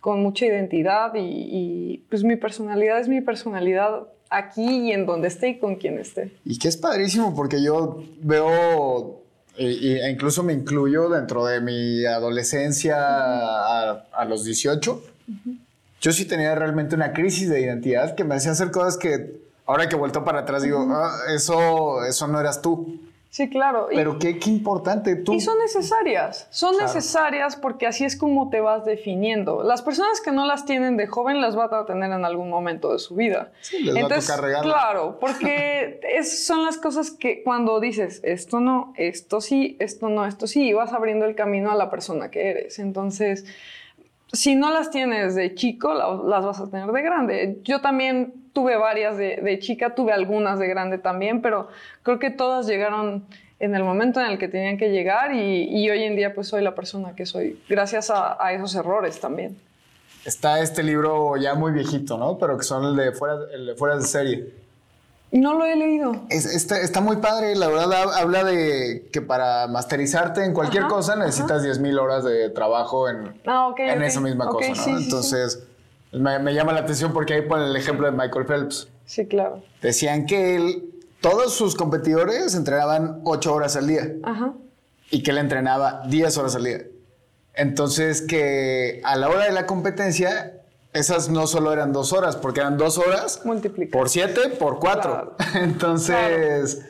con 0.00 0.22
mucha 0.22 0.46
identidad 0.46 1.14
y, 1.14 1.20
y 1.20 1.98
pues 2.08 2.24
mi 2.24 2.36
personalidad 2.36 2.98
es 2.98 3.08
mi 3.08 3.20
personalidad 3.20 4.06
aquí 4.30 4.88
y 4.88 4.92
en 4.92 5.06
donde 5.06 5.28
esté 5.28 5.48
y 5.50 5.58
con 5.58 5.76
quien 5.76 5.98
esté. 5.98 6.32
Y 6.44 6.58
que 6.58 6.68
es 6.68 6.76
padrísimo 6.76 7.34
porque 7.34 7.62
yo 7.62 8.02
veo, 8.22 9.22
e, 9.58 10.08
incluso 10.10 10.42
me 10.42 10.52
incluyo 10.52 11.08
dentro 11.08 11.44
de 11.44 11.60
mi 11.60 12.06
adolescencia 12.06 12.96
a, 12.96 14.24
los 14.26 14.44
18. 14.44 15.02
Yo 16.00 16.12
sí 16.12 16.24
tenía 16.24 16.54
realmente 16.54 16.94
una 16.94 17.12
crisis 17.12 17.50
de 17.50 17.60
identidad 17.60 18.14
que 18.14 18.24
me 18.24 18.36
hacía 18.36 18.52
hacer 18.52 18.70
cosas 18.70 18.96
que 18.96 19.40
ahora 19.66 19.88
que 19.88 19.96
he 19.96 19.98
vuelto 19.98 20.24
para 20.24 20.40
atrás 20.40 20.62
digo, 20.62 20.86
ah, 20.90 21.12
eso, 21.34 22.04
eso 22.04 22.26
no 22.28 22.40
eras 22.40 22.62
tú. 22.62 23.00
Sí, 23.30 23.48
claro. 23.48 23.86
Pero 23.94 24.18
qué, 24.18 24.40
qué, 24.40 24.50
importante 24.50 25.14
tú. 25.14 25.32
Y 25.32 25.40
son 25.40 25.56
necesarias, 25.58 26.48
son 26.50 26.76
necesarias 26.76 27.54
porque 27.54 27.86
así 27.86 28.04
es 28.04 28.16
como 28.16 28.50
te 28.50 28.60
vas 28.60 28.84
definiendo. 28.84 29.62
Las 29.62 29.82
personas 29.82 30.20
que 30.20 30.32
no 30.32 30.46
las 30.46 30.64
tienen 30.64 30.96
de 30.96 31.06
joven 31.06 31.40
las 31.40 31.54
van 31.54 31.72
a 31.72 31.86
tener 31.86 32.10
en 32.10 32.24
algún 32.24 32.50
momento 32.50 32.92
de 32.92 32.98
su 32.98 33.14
vida. 33.14 33.52
Sí, 33.60 33.84
les 33.84 33.94
Entonces, 33.94 34.28
va 34.28 34.34
a 34.34 34.36
tocar 34.36 34.62
Claro, 34.62 35.18
porque 35.20 36.00
es, 36.12 36.44
son 36.44 36.64
las 36.64 36.76
cosas 36.76 37.12
que 37.12 37.44
cuando 37.44 37.78
dices 37.78 38.20
esto 38.24 38.58
no, 38.58 38.92
esto 38.96 39.40
sí, 39.40 39.76
esto 39.78 40.08
no, 40.08 40.26
esto 40.26 40.48
sí, 40.48 40.66
y 40.66 40.72
vas 40.72 40.92
abriendo 40.92 41.24
el 41.24 41.36
camino 41.36 41.70
a 41.70 41.76
la 41.76 41.88
persona 41.88 42.32
que 42.32 42.50
eres. 42.50 42.80
Entonces, 42.80 43.44
si 44.32 44.56
no 44.56 44.72
las 44.72 44.90
tienes 44.90 45.36
de 45.36 45.54
chico, 45.54 45.94
las 45.94 46.44
vas 46.44 46.58
a 46.58 46.68
tener 46.68 46.90
de 46.90 47.02
grande. 47.02 47.58
Yo 47.62 47.80
también 47.80 48.39
tuve 48.52 48.76
varias 48.76 49.16
de, 49.16 49.58
chica, 49.60 49.94
tuve 49.94 50.12
algunas 50.12 50.58
de 50.58 50.68
grande 50.68 50.98
también, 50.98 51.42
pero 51.42 51.68
creo 52.02 52.18
que 52.18 52.30
todas 52.30 52.66
llegaron 52.66 53.24
en 53.58 53.74
el 53.74 53.84
momento 53.84 54.20
en 54.20 54.26
el 54.26 54.38
que 54.38 54.48
tenían 54.48 54.78
que 54.78 54.90
llegar 54.90 55.34
y, 55.34 55.88
hoy 55.90 56.02
en 56.02 56.16
día 56.16 56.34
pues 56.34 56.48
soy 56.48 56.62
la 56.62 56.74
persona 56.74 57.14
que 57.14 57.26
soy, 57.26 57.60
gracias 57.68 58.10
a, 58.10 58.52
esos 58.52 58.74
errores 58.74 59.20
también. 59.20 59.56
Está 60.24 60.60
este 60.60 60.82
libro 60.82 61.36
ya 61.36 61.54
muy 61.54 61.72
viejito, 61.72 62.18
¿no? 62.18 62.36
Pero 62.38 62.58
que 62.58 62.64
son 62.64 62.84
el 62.84 62.96
de 62.96 63.12
fuera, 63.12 63.36
el 63.54 63.66
de, 63.66 63.74
fuera 63.74 63.96
de 63.96 64.02
serie. 64.02 64.52
No 65.32 65.54
lo 65.54 65.64
he 65.64 65.76
leído. 65.76 66.12
está, 66.28 67.00
muy 67.00 67.16
padre, 67.16 67.54
la 67.54 67.68
verdad 67.68 68.12
habla 68.14 68.42
de 68.42 69.08
que 69.12 69.22
para 69.22 69.68
masterizarte 69.68 70.44
en 70.44 70.52
cualquier 70.52 70.88
cosa 70.88 71.14
necesitas 71.14 71.62
10.000 71.62 72.00
horas 72.00 72.24
de 72.24 72.50
trabajo 72.50 73.08
en, 73.08 73.40
ah, 73.46 73.72
en 73.78 74.02
esa 74.02 74.20
misma 74.20 74.48
cosa, 74.48 74.72
¿no? 74.74 74.98
Entonces, 74.98 75.62
me, 76.12 76.54
llama 76.54 76.72
la 76.72 76.80
atención 76.80 77.12
porque 77.12 77.34
ahí 77.34 77.42
pone 77.42 77.66
el 77.66 77.76
ejemplo 77.76 78.06
de 78.06 78.12
Michael 78.12 78.46
Phelps. 78.46 78.88
Sí, 79.06 79.26
claro. 79.26 79.62
Decían 79.82 80.26
que 80.26 80.56
él, 80.56 80.90
todos 81.20 81.54
sus 81.54 81.74
competidores 81.74 82.54
entrenaban 82.54 83.20
8 83.24 83.54
horas 83.54 83.76
al 83.76 83.86
día. 83.86 84.12
Ajá. 84.22 84.52
Y 85.10 85.22
que 85.22 85.30
él 85.32 85.38
entrenaba 85.38 86.02
10 86.08 86.38
horas 86.38 86.56
al 86.56 86.64
día. 86.64 86.82
Entonces 87.54 88.22
que 88.22 89.00
a 89.04 89.16
la 89.16 89.28
hora 89.28 89.44
de 89.44 89.52
la 89.52 89.66
competencia 89.66 90.54
esas 90.92 91.28
no 91.28 91.46
solo 91.46 91.72
eran 91.72 91.92
dos 91.92 92.12
horas, 92.12 92.36
porque 92.36 92.60
eran 92.60 92.76
dos 92.76 92.98
horas 92.98 93.42
por 93.92 94.08
siete, 94.08 94.48
por 94.48 94.80
cuatro. 94.80 95.36
Entonces, 95.54 96.84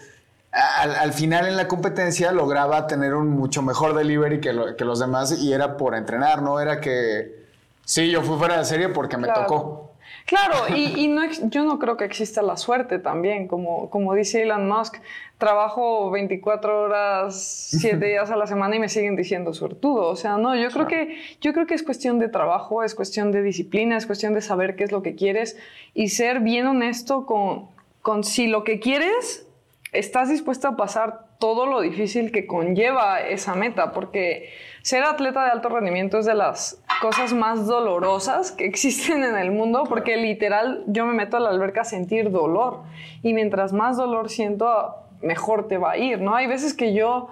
al, 0.53 1.12
final 1.12 1.47
en 1.47 1.57
la 1.57 1.69
competencia 1.69 2.33
lograba 2.33 2.87
tener 2.87 3.15
un 3.15 3.29
mucho 3.29 3.62
mejor 3.62 3.95
delivery 3.95 4.41
que, 4.41 4.55
que, 4.77 4.85
los 4.85 5.00
demás 5.00 5.39
y 5.39 5.53
era 5.53 5.77
por 5.77 5.95
entrenar, 5.95 6.43
no 6.43 6.61
era 6.61 6.81
que, 6.81 7.39
sí, 7.85 8.11
yo 8.11 8.23
fui 8.23 8.37
fuera 8.39 8.59
de 8.59 8.65
serie 8.65 8.89
porque 8.89 9.17
me 9.17 9.29
tocó. 9.29 9.91
Claro, 10.27 10.69
y, 10.77 11.09
no, 11.09 11.23
yo 11.49 11.65
no 11.65 11.79
creo 11.79 11.97
que 11.97 12.05
exista 12.05 12.43
la 12.43 12.57
suerte 12.57 12.99
también, 12.99 13.49
como, 13.49 13.91
como 13.91 14.15
dice 14.15 14.43
Elon 14.43 14.69
Musk, 14.69 14.97
trabajo 15.39 16.11
24 16.11 16.83
horas, 16.83 17.69
7 17.71 17.97
días 18.07 18.31
a 18.31 18.37
la 18.37 18.47
semana 18.47 18.77
y 18.77 18.79
me 18.79 18.89
siguen 18.89 19.17
diciendo 19.17 19.53
suertudo. 19.55 20.07
O 20.07 20.17
sea, 20.17 20.37
no, 20.37 20.55
yo 20.55 20.71
creo, 20.71 20.87
que, 20.87 21.21
yo 21.41 21.53
creo 21.53 21.67
que 21.67 21.75
es 21.75 21.83
cuestión 21.83 22.19
de 22.19 22.29
trabajo, 22.29 22.85
es 22.85 22.95
cuestión 22.95 23.33
de 23.33 23.43
disciplina, 23.43 23.97
es 23.97 24.07
cuestión 24.07 24.35
de 24.35 24.41
saber 24.41 24.77
qué 24.77 24.85
es 24.85 24.93
lo 24.93 25.03
que 25.03 25.15
quieres 25.15 25.57
y 25.95 26.09
ser 26.09 26.41
bien 26.41 26.67
honesto 26.67 27.27
con, 27.27 27.69
con 28.03 28.25
si 28.25 28.47
lo 28.47 28.65
que 28.65 28.79
quieres, 28.79 29.47
estás 29.93 30.29
dispuesto 30.29 30.69
a 30.69 30.77
pasar 30.77 31.27
todo 31.41 31.67
lo 31.67 31.81
difícil 31.81 32.31
que 32.31 32.47
conlleva 32.47 33.21
esa 33.21 33.55
meta, 33.55 33.93
porque 33.93 34.51
ser 34.83 35.03
atleta 35.03 35.45
de 35.45 35.51
alto 35.51 35.71
rendimiento 35.71 36.19
es 36.19 36.27
de 36.27 36.35
las 36.35 36.81
cosas 37.00 37.33
más 37.33 37.66
dolorosas 37.66 38.52
que 38.52 38.66
existen 38.66 39.25
en 39.25 39.37
el 39.37 39.50
mundo, 39.50 39.85
porque 39.88 40.16
literal 40.16 40.85
yo 40.87 41.07
me 41.07 41.14
meto 41.14 41.37
a 41.37 41.40
la 41.40 41.50
alberca 41.50 41.80
a 41.80 41.85
sentir 41.85 42.30
dolor 42.30 42.83
y 43.23 43.33
mientras 43.33 43.73
más 43.73 43.97
dolor 43.97 44.28
siento, 44.28 44.95
mejor 45.23 45.66
te 45.66 45.78
va 45.78 45.92
a 45.92 45.97
ir, 45.97 46.21
¿no? 46.21 46.35
Hay 46.35 46.47
veces 46.47 46.75
que 46.75 46.92
yo 46.95 47.28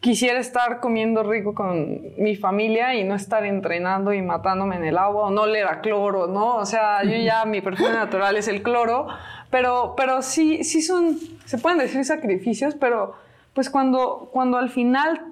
quisiera 0.00 0.40
estar 0.40 0.80
comiendo 0.80 1.22
rico 1.22 1.54
con 1.54 2.00
mi 2.18 2.34
familia 2.34 2.94
y 2.96 3.04
no 3.04 3.14
estar 3.14 3.44
entrenando 3.44 4.12
y 4.12 4.20
matándome 4.20 4.76
en 4.76 4.84
el 4.84 4.98
agua 4.98 5.28
o 5.28 5.30
no 5.30 5.46
leer 5.46 5.68
a 5.68 5.80
cloro, 5.80 6.26
¿no? 6.26 6.56
O 6.56 6.66
sea, 6.66 7.04
yo 7.04 7.16
ya 7.16 7.44
mi 7.44 7.60
perfume 7.60 7.92
natural 7.92 8.36
es 8.36 8.48
el 8.48 8.62
cloro, 8.62 9.06
pero, 9.50 9.94
pero 9.96 10.22
sí, 10.22 10.64
sí 10.64 10.82
son, 10.82 11.18
se 11.44 11.56
pueden 11.58 11.78
decir 11.78 12.04
sacrificios, 12.04 12.74
pero 12.74 13.14
pues 13.54 13.70
cuando, 13.70 14.28
cuando 14.32 14.58
al 14.58 14.70
final 14.70 15.31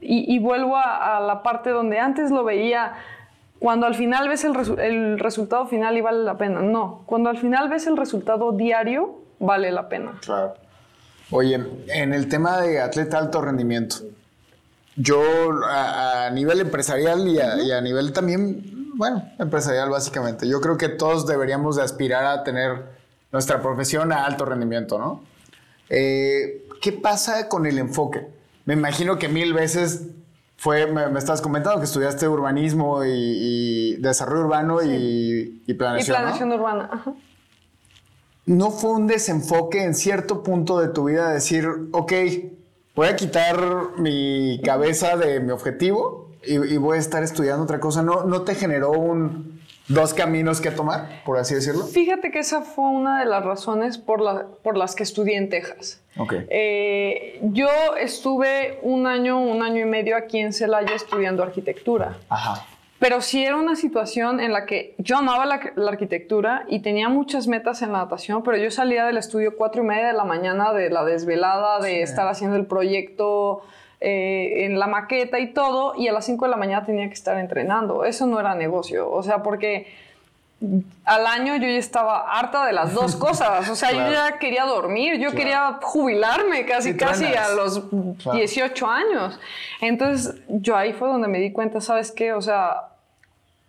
y, 0.00 0.38
vuelvo 0.38 0.76
a, 0.76 1.20
la 1.20 1.42
parte 1.42 1.70
donde 1.70 1.98
antes 1.98 2.30
lo 2.30 2.44
veía, 2.44 2.94
cuando 3.58 3.86
al 3.86 3.94
final 3.94 4.28
ves 4.28 4.44
el, 4.44 4.54
el, 4.78 5.18
resultado 5.18 5.66
final 5.66 5.96
y 5.96 6.00
vale 6.00 6.24
la 6.24 6.38
pena. 6.38 6.60
No, 6.62 7.02
cuando 7.06 7.28
al 7.28 7.36
final 7.36 7.68
ves 7.68 7.86
el 7.86 7.96
resultado 7.96 8.52
diario, 8.52 9.18
vale 9.38 9.70
la 9.70 9.88
pena. 9.88 10.12
Claro. 10.24 10.54
Oye, 11.30 11.60
en 11.88 12.12
el 12.12 12.28
tema 12.28 12.60
de 12.60 12.80
atleta 12.80 13.18
alto 13.18 13.40
rendimiento, 13.40 13.96
yo 14.96 15.22
a, 15.64 16.30
nivel 16.32 16.60
empresarial 16.60 17.28
y 17.28 17.38
a, 17.38 17.80
nivel 17.80 18.12
también, 18.12 18.92
bueno, 18.94 19.24
empresarial 19.38 19.90
básicamente, 19.90 20.48
yo 20.48 20.60
creo 20.60 20.76
que 20.76 20.88
todos 20.88 21.26
deberíamos 21.26 21.76
de 21.76 21.82
aspirar 21.82 22.24
a 22.24 22.42
tener 22.42 22.84
nuestra 23.32 23.62
profesión 23.62 24.12
a 24.12 24.24
alto 24.24 24.44
rendimiento, 24.44 24.98
¿no? 24.98 25.22
Eh, 25.88 26.66
¿Qué 26.80 26.92
pasa 26.92 27.48
con 27.48 27.66
el 27.66 27.78
enfoque? 27.78 28.26
Me 28.64 28.74
imagino 28.74 29.18
que 29.18 29.28
mil 29.28 29.52
veces 29.52 30.06
fue, 30.56 30.86
me, 30.86 31.18
estás 31.18 31.40
comentando 31.40 31.78
que 31.78 31.86
estudiaste 31.86 32.28
urbanismo 32.28 33.04
y, 33.04 33.96
desarrollo 33.96 34.44
urbano 34.44 34.82
y, 34.82 35.62
planeación. 35.78 36.16
Y 36.16 36.18
planeación 36.18 36.52
urbana, 36.52 36.90
Ajá. 36.92 37.14
¿No 38.46 38.70
fue 38.70 38.90
un 38.90 39.06
desenfoque 39.06 39.84
en 39.84 39.94
cierto 39.94 40.42
punto 40.42 40.80
de 40.80 40.88
tu 40.88 41.04
vida 41.04 41.30
decir, 41.30 41.68
ok, 41.92 42.12
voy 42.96 43.06
a 43.06 43.14
quitar 43.14 43.60
mi 43.98 44.60
cabeza 44.64 45.16
de 45.16 45.40
mi 45.40 45.52
objetivo 45.52 46.30
y, 46.44 46.54
y 46.54 46.76
voy 46.78 46.96
a 46.96 47.00
estar 47.00 47.22
estudiando 47.22 47.62
otra 47.62 47.78
cosa? 47.78 48.02
¿No, 48.02 48.24
no 48.24 48.42
te 48.42 48.54
generó 48.54 48.90
un, 48.90 49.59
dos 49.90 50.14
caminos 50.14 50.60
que 50.60 50.70
tomar, 50.70 51.22
por 51.24 51.38
así 51.38 51.54
decirlo? 51.54 51.84
Fíjate 51.84 52.30
que 52.30 52.38
esa 52.38 52.62
fue 52.62 52.88
una 52.88 53.20
de 53.20 53.26
las 53.26 53.44
razones 53.44 53.98
por, 53.98 54.20
la, 54.20 54.46
por 54.62 54.76
las 54.76 54.94
que 54.94 55.02
estudié 55.02 55.36
en 55.36 55.48
Texas. 55.48 56.00
Okay. 56.16 56.46
Eh, 56.48 57.40
yo 57.42 57.68
estuve 57.98 58.78
un 58.82 59.06
año, 59.06 59.40
un 59.40 59.62
año 59.62 59.82
y 59.82 59.88
medio 59.88 60.16
aquí 60.16 60.38
en 60.38 60.52
Celaya 60.52 60.94
estudiando 60.94 61.42
arquitectura. 61.42 62.16
Ajá. 62.28 62.64
Pero 63.00 63.22
sí 63.22 63.42
era 63.42 63.56
una 63.56 63.76
situación 63.76 64.40
en 64.40 64.52
la 64.52 64.66
que 64.66 64.94
yo 64.98 65.16
amaba 65.16 65.46
la, 65.46 65.88
arquitectura 65.88 66.66
y 66.68 66.80
tenía 66.80 67.08
muchas 67.08 67.46
metas 67.46 67.80
en 67.80 67.92
la 67.92 68.00
natación, 68.00 68.42
pero 68.42 68.58
yo 68.58 68.70
salía 68.70 69.06
del 69.06 69.16
estudio 69.16 69.56
cuatro 69.56 69.82
y 69.82 69.86
media 69.86 70.08
de 70.08 70.12
la 70.12 70.24
mañana 70.24 70.74
de 70.74 70.90
la 70.90 71.02
desvelada, 71.02 71.80
de 71.80 72.02
estar 72.02 72.28
haciendo 72.28 72.56
el 72.56 72.66
proyecto 72.66 73.62
eh, 74.00 74.64
en 74.64 74.78
la 74.78 74.86
maqueta 74.86 75.38
y 75.38 75.52
todo, 75.52 75.94
y 75.94 76.08
a 76.08 76.12
las 76.12 76.24
5 76.24 76.46
de 76.46 76.50
la 76.50 76.56
mañana 76.56 76.86
tenía 76.86 77.06
que 77.06 77.14
estar 77.14 77.38
entrenando. 77.38 78.04
Eso 78.04 78.26
no 78.26 78.40
era 78.40 78.54
negocio, 78.54 79.10
o 79.10 79.22
sea, 79.22 79.42
porque 79.42 79.86
al 81.04 81.26
año 81.26 81.56
yo 81.56 81.62
ya 81.62 81.78
estaba 81.78 82.38
harta 82.38 82.66
de 82.66 82.72
las 82.72 82.94
dos 82.94 83.16
cosas, 83.26 83.68
o 83.68 83.74
sea, 83.74 83.92
yo 83.92 84.10
ya 84.10 84.38
quería 84.38 84.64
dormir, 84.64 85.18
yo 85.18 85.32
quería 85.32 85.78
jubilarme 85.82 86.66
casi, 86.66 86.96
casi 86.96 87.26
a 87.26 87.50
los 87.50 87.82
18 88.32 88.86
años. 88.86 89.38
Entonces, 89.80 90.34
yo 90.48 90.76
ahí 90.76 90.92
fue 90.92 91.08
donde 91.08 91.28
me 91.28 91.38
di 91.38 91.52
cuenta, 91.52 91.80
¿sabes 91.80 92.12
qué? 92.12 92.32
O 92.32 92.42
sea, 92.42 92.88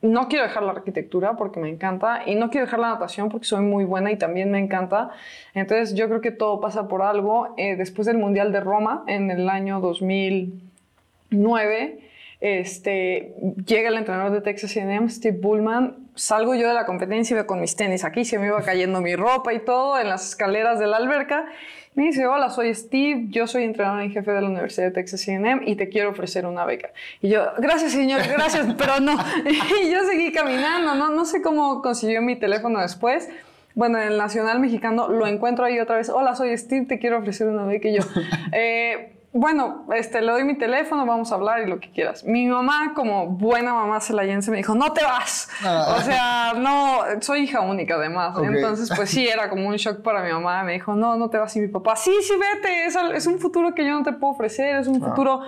no 0.01 0.27
quiero 0.27 0.45
dejar 0.45 0.63
la 0.63 0.71
arquitectura 0.71 1.37
porque 1.37 1.59
me 1.59 1.69
encanta 1.69 2.23
y 2.25 2.33
no 2.35 2.49
quiero 2.49 2.65
dejar 2.65 2.79
la 2.79 2.89
natación 2.89 3.29
porque 3.29 3.45
soy 3.45 3.63
muy 3.63 3.85
buena 3.85 4.11
y 4.11 4.17
también 4.17 4.49
me 4.49 4.57
encanta. 4.59 5.11
Entonces 5.53 5.93
yo 5.93 6.07
creo 6.07 6.21
que 6.21 6.31
todo 6.31 6.59
pasa 6.59 6.87
por 6.87 7.03
algo. 7.03 7.53
Eh, 7.57 7.75
después 7.75 8.07
del 8.07 8.17
Mundial 8.17 8.51
de 8.51 8.61
Roma, 8.61 9.03
en 9.07 9.29
el 9.29 9.47
año 9.47 9.79
2009, 9.79 11.99
este, 12.39 13.35
llega 13.65 13.89
el 13.89 13.97
entrenador 13.97 14.31
de 14.31 14.41
Texas 14.41 14.75
A&M, 14.75 15.07
Steve 15.09 15.37
Bullman. 15.39 15.97
Salgo 16.21 16.53
yo 16.53 16.67
de 16.67 16.75
la 16.75 16.85
competencia 16.85 17.33
y 17.33 17.35
veo 17.35 17.47
con 17.47 17.59
mis 17.59 17.75
tenis 17.75 18.03
aquí, 18.03 18.25
se 18.25 18.37
me 18.37 18.45
iba 18.45 18.61
cayendo 18.61 19.01
mi 19.01 19.15
ropa 19.15 19.55
y 19.55 19.59
todo 19.59 19.99
en 19.99 20.07
las 20.07 20.29
escaleras 20.29 20.77
de 20.77 20.85
la 20.85 20.97
alberca. 20.97 21.47
Me 21.95 22.03
dice, 22.03 22.27
hola, 22.27 22.51
soy 22.51 22.75
Steve, 22.75 23.25
yo 23.29 23.47
soy 23.47 23.63
entrenador 23.63 24.03
en 24.03 24.11
jefe 24.11 24.29
de 24.29 24.39
la 24.39 24.47
Universidad 24.47 24.85
de 24.85 24.91
Texas 24.91 25.27
A&M 25.27 25.63
y 25.65 25.75
te 25.75 25.89
quiero 25.89 26.11
ofrecer 26.11 26.45
una 26.45 26.63
beca. 26.63 26.91
Y 27.23 27.29
yo, 27.29 27.41
gracias 27.57 27.93
señor, 27.93 28.21
gracias, 28.27 28.67
pero 28.77 28.99
no. 28.99 29.13
Y 29.83 29.89
yo 29.89 30.03
seguí 30.03 30.31
caminando, 30.31 30.93
no, 30.93 31.09
no 31.09 31.25
sé 31.25 31.41
cómo 31.41 31.81
consiguió 31.81 32.21
mi 32.21 32.35
teléfono 32.35 32.79
después. 32.79 33.27
Bueno, 33.73 33.97
en 33.97 34.09
el 34.09 34.17
Nacional 34.19 34.59
Mexicano 34.59 35.07
lo 35.07 35.25
encuentro 35.25 35.65
ahí 35.65 35.79
otra 35.79 35.95
vez, 35.95 36.09
hola, 36.09 36.35
soy 36.35 36.55
Steve, 36.55 36.85
te 36.85 36.99
quiero 36.99 37.17
ofrecer 37.17 37.47
una 37.47 37.65
beca. 37.65 37.87
Y 37.87 37.95
yo, 37.95 38.03
eh, 38.51 39.11
bueno, 39.33 39.85
este, 39.95 40.21
le 40.21 40.31
doy 40.31 40.43
mi 40.43 40.57
teléfono, 40.57 41.05
vamos 41.05 41.31
a 41.31 41.35
hablar 41.35 41.61
y 41.61 41.65
lo 41.67 41.79
que 41.79 41.89
quieras. 41.89 42.25
Mi 42.25 42.47
mamá, 42.47 42.93
como 42.93 43.27
buena 43.27 43.73
mamá 43.73 44.01
celayense, 44.01 44.51
me 44.51 44.57
dijo, 44.57 44.75
no 44.75 44.91
te 44.91 45.03
vas. 45.03 45.49
Ah. 45.63 45.95
O 45.97 46.01
sea, 46.01 46.53
no, 46.57 47.21
soy 47.21 47.43
hija 47.43 47.61
única 47.61 47.95
además. 47.95 48.37
Ok. 48.37 48.43
Entonces, 48.43 48.91
pues 48.95 49.09
sí, 49.09 49.25
era 49.27 49.49
como 49.49 49.67
un 49.69 49.75
shock 49.77 50.01
para 50.01 50.21
mi 50.21 50.31
mamá. 50.31 50.63
Me 50.63 50.73
dijo, 50.73 50.95
no, 50.95 51.15
no 51.15 51.29
te 51.29 51.37
vas. 51.37 51.55
Y 51.55 51.61
mi 51.61 51.69
papá, 51.69 51.95
sí, 51.95 52.11
sí, 52.21 52.33
vete. 52.35 52.85
Es 53.15 53.25
un 53.25 53.39
futuro 53.39 53.73
que 53.73 53.85
yo 53.85 53.91
no 53.93 54.03
te 54.03 54.11
puedo 54.11 54.33
ofrecer. 54.33 54.75
Es 54.75 54.87
un 54.87 55.01
Ah. 55.01 55.07
futuro 55.09 55.41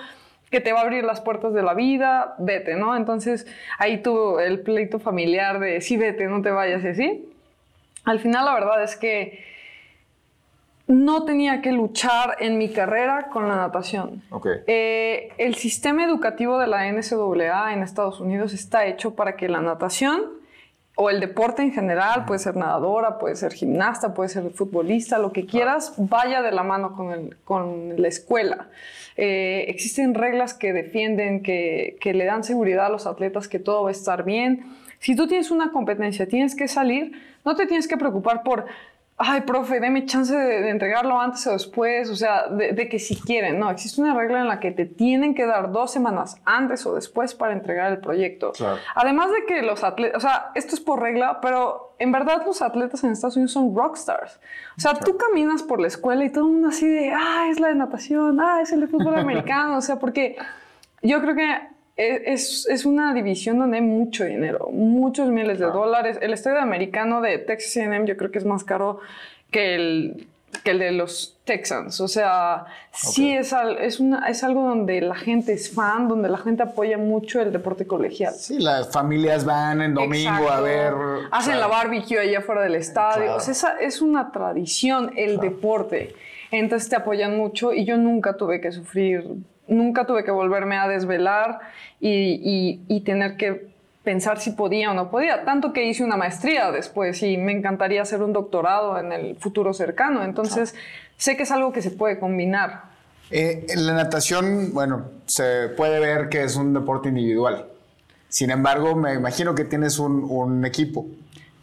que 0.50 0.62
te 0.62 0.72
va 0.72 0.80
a 0.80 0.84
abrir 0.84 1.04
las 1.04 1.20
puertas 1.20 1.54
de 1.54 1.62
la 1.64 1.74
vida. 1.74 2.36
Vete, 2.38 2.76
¿no? 2.76 2.96
Entonces, 2.96 3.46
ahí 3.80 4.02
tuvo 4.02 4.40
el 4.40 4.62
pleito 4.62 5.00
familiar 5.00 5.60
de, 5.60 5.82
sí, 5.82 5.98
vete, 5.98 6.26
no 6.28 6.42
te 6.42 6.52
vayas 6.52 6.84
y 6.84 6.88
así. 6.88 7.30
Al 8.06 8.20
final, 8.20 8.46
la 8.46 8.54
verdad 8.54 8.82
es 8.84 8.96
que 8.96 9.44
no 10.88 11.24
tenía 11.24 11.62
que 11.62 11.72
luchar 11.72 12.36
en 12.40 12.58
mi 12.58 12.70
carrera 12.70 13.30
con 13.32 13.48
la 13.48 13.56
natación. 13.56 14.22
Eh, 14.68 15.30
el 15.38 15.56
sistema 15.56 16.04
educativo 16.04 16.60
de 16.60 16.68
la 16.68 16.86
NCAA 16.92 17.74
en 17.74 17.84
Estados 17.84 18.20
Unidos 18.20 18.54
está 18.54 18.86
hecho 18.86 19.16
para 19.16 19.36
que 19.36 19.48
la 19.48 19.62
natación 19.62 20.22
o 20.96 21.10
el 21.10 21.20
deporte 21.20 21.64
en 21.64 21.72
general, 21.72 22.26
puede 22.26 22.40
ser 22.40 22.56
nadadora, 22.56 23.18
puede 23.18 23.36
ser 23.36 23.54
gimnasta, 23.54 24.14
puede 24.14 24.30
ser 24.30 24.52
futbolista, 24.52 25.18
lo 25.18 25.32
que 25.32 25.46
quieras, 25.48 25.94
vaya 25.98 26.44
de 26.44 26.52
la 26.52 26.62
mano 26.62 26.96
con, 26.96 27.12
el- 27.12 27.36
con 27.46 28.00
la 28.00 28.08
escuela. 28.08 28.68
Eh, 29.18 29.66
existen 29.70 30.14
reglas 30.14 30.54
que 30.54 30.72
defienden, 30.74 31.42
que, 31.42 31.98
que 32.00 32.14
le 32.14 32.26
dan 32.26 32.44
seguridad 32.44 32.88
a 32.88 32.90
los 32.90 33.08
atletas 33.08 33.48
que 33.48 33.58
todo 33.58 33.84
va 33.84 33.90
a 33.90 33.92
estar 33.92 34.24
bien. 34.24 34.66
Si 35.00 35.16
tú 35.16 35.28
tienes 35.28 35.50
una 35.50 35.72
competencia, 35.72 36.28
tienes 36.28 36.56
que 36.56 36.68
salir, 36.68 37.12
no 37.44 37.56
te 37.56 37.66
tienes 37.66 37.88
que 37.88 37.98
preocupar 37.98 38.44
por 38.44 38.66
ay, 39.26 39.42
profe, 39.42 39.80
deme 39.80 40.06
chance 40.06 40.36
de, 40.36 40.62
de 40.62 40.70
entregarlo 40.70 41.20
antes 41.20 41.46
o 41.48 41.52
después, 41.52 42.10
o 42.10 42.16
sea, 42.16 42.48
de, 42.48 42.74
de 42.74 42.90
que 42.90 43.00
si 43.00 43.16
quieren, 43.16 43.60
no, 43.60 43.70
existe 43.70 44.02
una 44.02 44.14
regla 44.14 44.42
en 44.42 44.48
la 44.48 44.60
que 44.60 44.72
te 44.72 44.86
tienen 44.86 45.34
que 45.34 45.46
dar 45.46 45.72
dos 45.72 45.92
semanas 45.92 46.42
antes 46.46 46.86
o 46.86 46.96
después 46.96 47.34
para 47.34 47.54
entregar 47.54 47.92
el 47.92 48.00
proyecto. 48.00 48.52
Claro. 48.52 48.78
Además 48.96 49.32
de 49.32 49.46
que 49.46 49.62
los 49.62 49.84
atletas, 49.84 50.18
o 50.18 50.20
sea, 50.20 50.52
esto 50.56 50.76
es 50.76 50.82
por 50.82 51.02
regla, 51.02 51.40
pero 51.42 51.96
en 52.00 52.12
verdad 52.12 52.44
los 52.46 52.62
atletas 52.62 53.04
en 53.04 53.12
Estados 53.12 53.36
Unidos 53.36 53.54
son 53.54 53.76
rockstars. 53.76 54.40
O 54.78 54.82
sea, 54.82 54.94
tú 54.94 55.18
caminas 55.18 55.64
por 55.64 55.80
la 55.80 55.88
escuela 55.88 56.24
y 56.26 56.30
todo 56.30 56.46
el 56.46 56.52
mundo 56.52 56.68
así 56.70 56.88
de, 56.88 57.12
ah, 57.12 57.48
es 57.50 57.60
la 57.60 57.70
de 57.70 57.76
natación, 57.76 58.40
ah, 58.40 58.62
es 58.62 58.72
el 58.72 58.82
de 58.82 58.88
fútbol 58.88 59.18
americano, 59.18 59.78
o 59.78 59.82
sea, 59.82 59.98
porque 59.98 60.36
yo 61.02 61.22
creo 61.22 61.36
que 61.36 61.73
es, 61.96 62.68
es 62.68 62.86
una 62.86 63.14
división 63.14 63.60
donde 63.60 63.78
hay 63.78 63.84
mucho 63.84 64.26
dinero, 64.26 64.70
muchos 64.72 65.30
miles 65.30 65.60
de 65.60 65.66
dólares. 65.66 66.18
El 66.22 66.34
estadio 66.34 66.60
americano 66.60 67.22
de 67.22 67.38
Texas 67.38 67.78
A&M 67.78 68.08
yo 68.08 68.18
creo 68.18 68.32
que 68.32 68.40
es 68.40 68.46
más 68.46 68.64
caro 68.64 69.00
que 69.52 69.76
el, 69.76 70.28
que 70.64 70.72
el 70.72 70.80
de 70.80 70.92
los 70.92 71.38
Texans. 71.44 72.02
O 72.02 72.08
sea, 72.08 72.66
sí 72.92 73.32
es, 73.34 73.54
al- 73.54 73.78
es, 73.78 74.00
una, 74.00 74.28
es 74.28 74.44
algo 74.44 74.64
donde 74.64 75.02
la 75.02 75.14
gente 75.16 75.54
es 75.54 75.72
fan, 75.72 76.08
donde 76.08 76.30
la 76.30 76.38
gente 76.40 76.64
apoya 76.64 76.98
mucho 76.98 77.40
el 77.42 77.52
deporte 77.52 77.86
colegial. 77.86 78.34
Sí, 78.34 78.58
las 78.60 78.92
familias 78.92 79.46
van 79.46 79.82
en 79.82 79.94
domingo 79.94 80.50
a 80.50 80.62
ver. 80.62 80.94
Hacen 81.32 81.60
la 81.60 81.68
claro. 81.68 81.70
barbecue 81.70 82.18
allá 82.20 82.40
afuera 82.40 82.62
del 82.64 82.76
estadio. 82.76 83.24
Claro. 83.26 83.38
O 83.38 83.40
sea, 83.40 83.52
esa 83.52 83.78
es 83.80 84.02
una 84.02 84.32
tradición, 84.32 85.12
el 85.16 85.40
deporte. 85.40 86.16
Entonces 86.50 86.88
te 86.90 86.96
apoyan 86.96 87.36
mucho 87.38 87.74
y 87.74 87.84
yo 87.86 87.98
nunca 87.98 88.38
tuve 88.38 88.62
que 88.62 88.72
sufrir, 88.72 89.26
nunca 89.68 90.06
tuve 90.06 90.24
que 90.24 90.32
volverme 90.32 90.78
a 90.78 90.88
desvelar 90.88 91.60
y, 92.00 92.10
y- 92.10 92.82
y 92.88 93.02
tener 93.02 93.38
que 93.38 93.72
pensar 94.04 94.40
si 94.40 94.52
podía 94.52 94.92
o 94.92 94.94
no 94.94 95.10
podía. 95.10 95.46
Tanto 95.46 95.72
que 95.72 95.86
hice 95.86 96.04
una 96.04 96.18
maestría 96.18 96.72
después 96.72 97.24
y 97.24 97.38
me 97.38 97.54
encantaría 97.54 98.02
hacer 98.02 98.22
un 98.22 98.34
doctorado 98.34 99.00
en 99.00 99.12
el 99.14 99.36
futuro 99.38 99.74
cercano. 99.74 100.24
Entonces 100.24 100.76
sé 101.18 101.38
que 101.38 101.44
es 101.44 101.52
algo 101.52 101.72
que 101.72 101.82
se 101.82 101.92
puede 101.92 102.20
combinar. 102.20 102.82
Eh, 103.32 103.66
en 103.70 103.86
la 103.88 103.94
natación, 103.94 104.74
bueno, 104.74 105.06
se 105.26 105.70
puede 105.70 106.00
ver 106.00 106.28
que 106.30 106.44
es 106.44 106.56
un 106.58 106.74
deporte 106.74 107.10
individual. 107.10 107.66
Sin 108.28 108.50
embargo, 108.52 108.96
me 108.96 109.14
imagino 109.14 109.56
que 109.56 109.64
tienes 109.64 109.98
un, 110.00 110.26
un 110.30 110.66
equipo. 110.66 111.06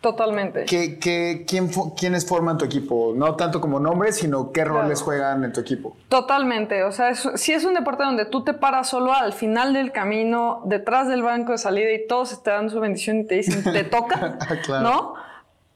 Totalmente. 0.00 0.64
¿Qué, 0.64 0.98
qué- 0.98 1.44
quién 1.46 1.70
¿Quiénes 1.98 2.26
forman 2.26 2.56
tu 2.56 2.64
equipo? 2.64 3.12
No 3.14 3.34
tanto 3.36 3.60
como 3.60 3.78
nombres, 3.80 4.16
sino 4.16 4.46
qué 4.50 4.62
Claro. 4.62 4.82
roles 4.82 5.02
juegan 5.02 5.44
en 5.44 5.52
tu 5.52 5.60
equipo. 5.60 5.94
Totalmente, 6.08 6.82
o 6.84 6.92
sea, 6.92 7.10
es- 7.10 7.28
si 7.34 7.52
es 7.52 7.64
un 7.64 7.74
deporte 7.74 8.04
donde 8.04 8.24
tú 8.24 8.42
te 8.42 8.54
paras 8.54 8.88
solo 8.88 9.12
al 9.12 9.34
final 9.34 9.74
del 9.74 9.92
camino, 9.92 10.62
detrás 10.64 11.06
del 11.08 11.22
banco 11.22 11.52
de 11.52 11.58
salida 11.58 11.92
y 11.92 12.06
todos 12.06 12.42
te 12.42 12.50
dan 12.50 12.70
su 12.70 12.80
bendición 12.80 13.18
y 13.20 13.24
te 13.24 13.34
dicen, 13.36 13.62
te 13.62 13.84
toca, 13.84 14.38
Claro. 14.64 14.82
¿no? 14.88 15.14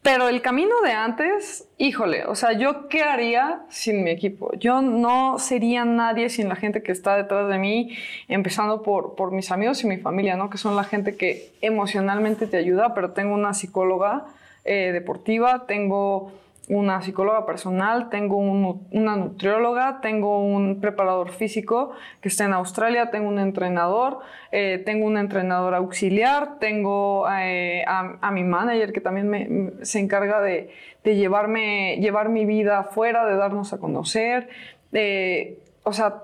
Pero 0.04 0.28
el 0.28 0.42
camino 0.42 0.82
de 0.82 0.92
antes, 0.92 1.66
híjole, 1.78 2.26
o 2.26 2.34
sea, 2.34 2.52
¿yo 2.52 2.88
qué 2.88 3.02
haría 3.02 3.62
sin 3.70 4.04
mi 4.04 4.10
equipo? 4.10 4.52
Yo 4.58 4.82
no 4.82 5.38
sería 5.38 5.86
nadie 5.86 6.28
sin 6.28 6.50
la 6.50 6.56
gente 6.56 6.82
que 6.82 6.92
está 6.92 7.16
detrás 7.16 7.48
de 7.48 7.56
mí, 7.56 7.96
empezando 8.28 8.82
por, 8.82 9.14
por 9.14 9.32
mis 9.32 9.50
amigos 9.50 9.82
y 9.82 9.86
mi 9.86 9.96
familia, 9.96 10.36
¿no? 10.36 10.50
Que 10.50 10.58
son 10.58 10.76
la 10.76 10.84
gente 10.84 11.16
que 11.16 11.52
emocionalmente 11.62 12.46
te 12.46 12.58
ayuda, 12.58 12.92
pero 12.92 13.12
tengo 13.12 13.32
una 13.32 13.54
psicóloga 13.54 14.26
eh, 14.66 14.90
deportiva, 14.92 15.64
tengo 15.66 16.32
una 16.68 17.02
psicóloga 17.02 17.44
personal, 17.44 18.08
tengo 18.08 18.36
un 18.38 18.86
una 18.90 19.16
nutrióloga, 19.16 20.00
tengo 20.00 20.42
un 20.42 20.80
preparador 20.80 21.28
físico 21.30 21.90
que 22.22 22.28
está 22.28 22.44
en 22.46 22.54
Australia, 22.54 23.10
tengo 23.10 23.28
un 23.28 23.38
entrenador, 23.38 24.20
eh, 24.50 24.82
tengo 24.84 25.04
un 25.06 25.18
entrenador 25.18 25.74
auxiliar, 25.74 26.58
tengo 26.60 27.26
eh, 27.30 27.84
a, 27.86 28.16
a 28.22 28.30
mi 28.30 28.44
manager 28.44 28.92
que 28.94 29.00
también 29.02 29.28
me- 29.28 29.84
se 29.84 29.98
encarga 30.00 30.40
de, 30.40 30.70
de 31.04 31.16
llevarme, 31.16 31.98
llevar 32.00 32.30
mi 32.30 32.46
vida 32.46 32.78
afuera, 32.78 33.26
de 33.26 33.36
darnos 33.36 33.72
a 33.74 33.78
conocer. 33.78 34.48
eh, 34.92 35.58
o 35.82 35.92
sea, 35.92 36.22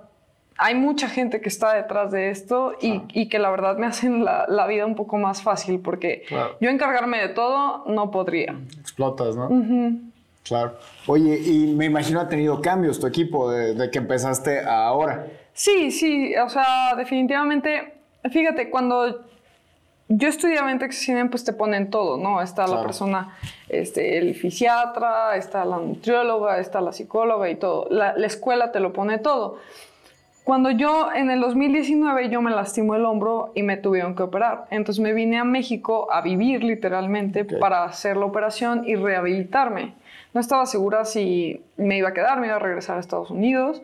hay 0.63 0.75
mucha 0.75 1.09
gente 1.09 1.41
que 1.41 1.49
está 1.49 1.75
detrás 1.75 2.13
de 2.13 2.31
esto 2.31 2.75
y, 2.83 3.03
y 3.15 3.29
que 3.29 3.39
la 3.39 3.51
verdad 3.51 3.77
me 3.79 3.87
hacen 3.87 4.25
la, 4.27 4.45
la 4.49 4.67
vida 4.67 4.85
un 4.87 4.95
poco 4.95 5.17
más 5.19 5.43
fácil 5.43 5.81
porque 5.81 6.23
Claro. 6.29 6.57
yo 6.61 6.69
encargarme 6.71 7.19
de 7.19 7.29
todo 7.31 7.85
no 7.87 8.11
podría. 8.11 8.55
Explotas, 8.79 9.37
¿no? 9.37 9.49
Claro. 10.45 10.79
Oye, 11.07 11.39
y 11.39 11.75
me 11.75 11.85
imagino 11.85 12.21
ha 12.21 12.29
tenido 12.29 12.61
cambios 12.61 12.99
tu 12.99 13.07
equipo 13.07 13.51
de, 13.51 13.75
de 13.75 13.91
que 13.91 13.99
empezaste 13.99 14.61
a 14.61 14.87
ahora. 14.87 15.27
Sí, 15.53 15.91
sí, 15.91 16.35
o 16.37 16.49
sea, 16.49 16.95
definitivamente, 16.97 17.95
fíjate, 18.31 18.71
cuando 18.71 19.21
yo 20.09 20.29
estudiaba 20.29 20.73
en 20.73 20.79
Texas 20.79 21.09
A&M, 21.11 21.31
pues 21.31 21.45
te 21.45 21.53
ponen 21.53 21.91
todo, 21.91 22.17
¿no? 22.17 22.41
Está 22.43 22.67
la 22.67 22.83
persona, 22.83 23.37
este, 23.69 24.19
el 24.19 24.35
fisiatra, 24.35 25.37
está 25.37 25.65
la 25.65 25.77
nutrióloga, 25.77 26.59
está 26.59 26.81
la 26.81 26.93
psicóloga 26.93 27.49
y 27.49 27.57
todo. 27.57 27.87
La, 27.91 28.17
la 28.17 28.27
escuela 28.27 28.73
te 28.73 28.81
lo 28.81 28.93
pone 28.93 29.19
todo. 29.19 29.59
Cuando 30.43 30.71
yo, 30.71 31.11
en 31.15 31.31
el 31.31 31.41
2019, 31.41 32.29
yo 32.31 32.43
me 32.43 32.51
lastimó 32.51 32.97
el 32.97 33.05
hombro 33.05 33.53
y 33.55 33.63
me 33.63 33.77
tuvieron 33.77 34.17
que 34.17 34.25
operar. 34.25 34.65
Entonces 34.71 35.01
me 35.01 35.13
vine 35.13 35.39
a 35.39 35.45
México 35.45 36.09
a 36.11 36.23
vivir 36.23 36.65
literalmente 36.65 37.43
Ok. 37.43 37.59
para 37.61 37.85
hacer 37.85 38.17
la 38.17 38.25
operación 38.25 38.83
y 38.89 38.97
rehabilitarme. 38.97 39.95
No 40.33 40.41
estaba 40.41 40.67
segura 40.67 41.05
si 41.05 41.63
me 41.77 41.97
iba 41.99 42.11
a 42.11 42.15
quedar, 42.15 42.39
me 42.41 42.47
iba 42.47 42.57
a 42.57 42.61
regresar 42.61 42.97
a 42.97 43.01
Estados 43.01 43.31
Unidos. 43.31 43.83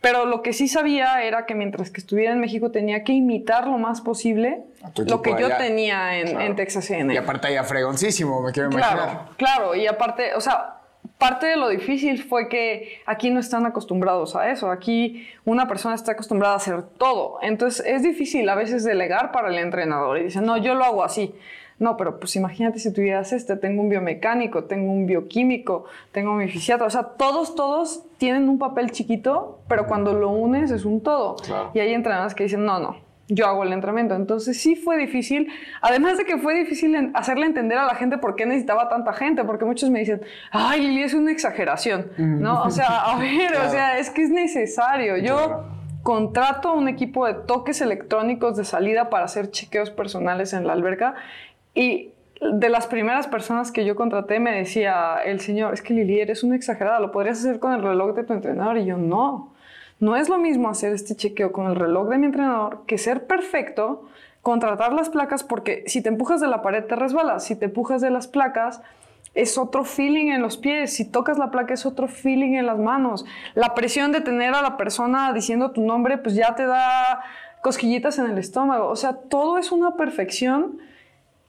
Pero 0.00 0.26
lo 0.26 0.42
que 0.42 0.52
sí 0.52 0.66
sabía 0.66 1.22
era 1.22 1.46
que 1.46 1.54
mientras 1.54 1.90
que 1.90 2.00
estuviera 2.00 2.32
en 2.32 2.40
México 2.40 2.72
tenía 2.72 3.04
que 3.04 3.12
imitar 3.12 3.68
lo 3.68 3.78
más 3.78 4.00
posible 4.00 4.62
lo 5.06 5.22
que 5.22 5.30
yo 5.38 5.46
allá. 5.46 5.58
tenía 5.58 6.18
en, 6.18 6.26
Claro. 6.28 6.40
en 6.46 6.56
Texas 6.56 6.90
A&M. 6.90 7.14
Y 7.14 7.16
aparte 7.16 7.52
ya 7.52 7.62
fregoncísimo, 7.62 8.42
me 8.42 8.50
quiero 8.50 8.70
imaginar. 8.70 8.96
Claro, 8.96 9.20
claro. 9.36 9.74
Y 9.76 9.86
aparte, 9.86 10.34
o 10.34 10.40
sea, 10.40 10.78
parte 11.18 11.46
de 11.46 11.56
lo 11.56 11.68
difícil 11.68 12.20
fue 12.24 12.48
que 12.48 13.00
aquí 13.06 13.30
no 13.30 13.38
están 13.38 13.64
acostumbrados 13.64 14.34
a 14.34 14.50
eso. 14.50 14.72
Aquí 14.72 15.28
una 15.44 15.68
persona 15.68 15.94
está 15.94 16.12
acostumbrada 16.12 16.54
a 16.54 16.56
hacer 16.56 16.82
todo. 16.98 17.38
Entonces 17.40 17.86
es 17.86 18.02
difícil 18.02 18.48
a 18.48 18.56
veces 18.56 18.82
delegar 18.82 19.30
para 19.30 19.50
el 19.50 19.58
entrenador. 19.58 20.18
Y 20.18 20.24
dicen, 20.24 20.44
no, 20.44 20.56
yo 20.56 20.74
lo 20.74 20.84
hago 20.84 21.04
así. 21.04 21.32
No, 21.82 21.96
pero 21.96 22.20
pues 22.20 22.36
imagínate 22.36 22.78
si 22.78 22.92
tuvieras 22.92 23.32
este, 23.32 23.56
tengo 23.56 23.82
un 23.82 23.88
biomecánico, 23.88 24.64
tengo 24.64 24.92
un 24.92 25.04
bioquímico, 25.04 25.84
tengo 26.12 26.32
mi 26.34 26.46
fisiatra, 26.48 26.86
o 26.86 26.90
sea, 26.90 27.02
todos, 27.02 27.56
todos 27.56 28.04
tienen 28.18 28.48
un 28.48 28.58
papel 28.58 28.92
chiquito, 28.92 29.58
pero 29.68 29.86
cuando 29.88 30.12
lo 30.14 30.30
unes 30.30 30.70
es 30.70 30.84
un 30.84 31.00
todo. 31.02 31.34
Claro. 31.36 31.70
Y 31.74 31.80
hay 31.80 31.92
entrenadores 31.92 32.34
que 32.34 32.44
dicen, 32.44 32.64
no, 32.64 32.78
no, 32.78 32.96
yo 33.28 33.46
hago 33.46 33.64
el 33.64 33.72
entrenamiento. 33.72 34.14
Entonces 34.14 34.60
sí 34.60 34.76
fue 34.76 34.96
difícil, 34.96 35.48
además 35.80 36.18
de 36.18 36.24
que 36.24 36.38
fue 36.38 36.54
difícil 36.54 37.10
hacerle 37.14 37.46
entender 37.46 37.78
a 37.78 37.84
la 37.86 37.94
gente 37.96 38.16
por 38.18 38.36
qué 38.36 38.46
necesitaba 38.46 38.88
tanta 38.88 39.12
gente, 39.12 39.42
porque 39.42 39.64
muchos 39.64 39.90
me 39.90 39.98
dicen, 39.98 40.20
ay, 40.52 40.82
Lili, 40.82 41.02
es 41.02 41.14
una 41.14 41.32
exageración, 41.32 42.12
¿no? 42.16 42.62
O 42.62 42.70
sea, 42.70 43.00
a 43.10 43.18
ver, 43.18 43.50
Claro. 43.50 43.66
o 43.68 43.70
sea, 43.72 43.98
es 43.98 44.08
que 44.10 44.22
es 44.22 44.30
necesario. 44.30 45.16
Yo 45.16 45.34
Claro. 45.36 45.64
contrato 46.02 46.68
a 46.70 46.72
un 46.74 46.88
equipo 46.88 47.26
de 47.26 47.34
toques 47.34 47.80
electrónicos 47.80 48.56
de 48.56 48.64
salida 48.64 49.08
para 49.08 49.24
hacer 49.24 49.50
chequeos 49.50 49.90
personales 49.90 50.52
en 50.52 50.66
la 50.66 50.72
alberca 50.72 51.14
y 51.74 52.12
de 52.40 52.68
las 52.68 52.86
primeras 52.86 53.28
personas 53.28 53.70
que 53.70 53.84
yo 53.84 53.94
contraté 53.94 54.40
me 54.40 54.52
decía 54.52 55.16
el 55.24 55.40
señor, 55.40 55.74
es 55.74 55.82
que 55.82 55.94
Lili, 55.94 56.20
eres 56.20 56.42
una 56.42 56.56
exagerada, 56.56 56.98
lo 56.98 57.12
podrías 57.12 57.38
hacer 57.38 57.60
con 57.60 57.72
el 57.72 57.82
reloj 57.82 58.14
de 58.16 58.24
tu 58.24 58.32
entrenador. 58.32 58.78
Y 58.78 58.86
yo, 58.86 58.96
no, 58.96 59.52
no 60.00 60.16
es 60.16 60.28
lo 60.28 60.38
mismo 60.38 60.68
hacer 60.68 60.92
este 60.92 61.14
chequeo 61.14 61.52
con 61.52 61.66
el 61.66 61.76
reloj 61.76 62.08
de 62.08 62.18
mi 62.18 62.26
entrenador 62.26 62.82
que 62.86 62.98
ser 62.98 63.26
perfecto, 63.26 64.08
contratar 64.42 64.92
las 64.92 65.08
placas, 65.08 65.44
porque 65.44 65.84
si 65.86 66.02
te 66.02 66.08
empujas 66.08 66.40
de 66.40 66.48
la 66.48 66.62
pared 66.62 66.84
te 66.84 66.96
resbalas, 66.96 67.44
si 67.44 67.54
te 67.54 67.66
empujas 67.66 68.00
de 68.00 68.10
las 68.10 68.26
placas 68.26 68.82
es 69.34 69.56
otro 69.56 69.84
feeling 69.84 70.30
en 70.30 70.42
los 70.42 70.58
pies, 70.58 70.94
si 70.94 71.10
tocas 71.10 71.38
la 71.38 71.50
placa 71.50 71.72
es 71.74 71.86
otro 71.86 72.08
feeling 72.08 72.54
en 72.54 72.66
las 72.66 72.78
manos. 72.78 73.24
La 73.54 73.74
presión 73.74 74.12
de 74.12 74.20
tener 74.20 74.52
a 74.54 74.62
la 74.62 74.76
persona 74.76 75.32
diciendo 75.32 75.70
tu 75.70 75.80
nombre, 75.80 76.18
pues 76.18 76.34
ya 76.34 76.54
te 76.54 76.66
da 76.66 77.22
cosquillitas 77.62 78.18
en 78.18 78.26
el 78.26 78.36
estómago. 78.36 78.88
O 78.88 78.96
sea, 78.96 79.14
todo 79.14 79.56
es 79.56 79.72
una 79.72 79.96
perfección 79.96 80.80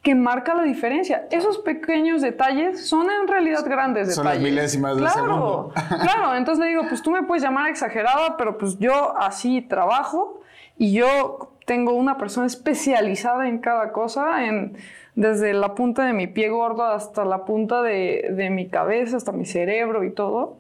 que 0.04 0.14
marca 0.14 0.54
la 0.54 0.64
diferencia. 0.64 1.28
Esos 1.32 1.58
pequeños 1.60 2.22
detalles 2.22 2.88
son 2.88 3.10
en 3.10 3.28
realidad 3.28 3.66
grandes 3.66 4.10
detalles. 4.10 4.16
Son 4.16 4.26
las 4.26 4.40
milésimas 4.40 4.96
de 4.98 5.02
claro, 5.02 5.72
claro, 6.02 6.36
entonces 6.36 6.64
le 6.64 6.72
digo, 6.72 6.84
pues 6.90 7.02
tú 7.02 7.10
me 7.10 7.24
puedes 7.24 7.42
llamar 7.42 7.70
exagerada, 7.70 8.36
pero 8.38 8.58
pues 8.58 8.78
yo 8.78 9.18
así 9.18 9.62
trabajo 9.62 10.42
y 10.78 10.94
yo 10.94 11.54
tengo 11.66 11.94
una 11.94 12.18
persona 12.18 12.46
especializada 12.46 13.48
en 13.48 13.60
cada 13.60 13.94
cosa, 13.94 14.46
en 14.46 14.76
desde 15.16 15.54
la 15.54 15.76
punta 15.76 16.06
de 16.06 16.14
mi 16.14 16.28
pie 16.28 16.50
gordo 16.50 16.84
hasta 16.84 17.24
la 17.24 17.46
punta 17.46 17.82
de, 17.82 18.50
mi 18.52 18.68
cabeza, 18.68 19.18
hasta 19.18 19.32
mi 19.32 19.46
cerebro 19.46 20.04
y 20.04 20.12
todo. 20.12 20.58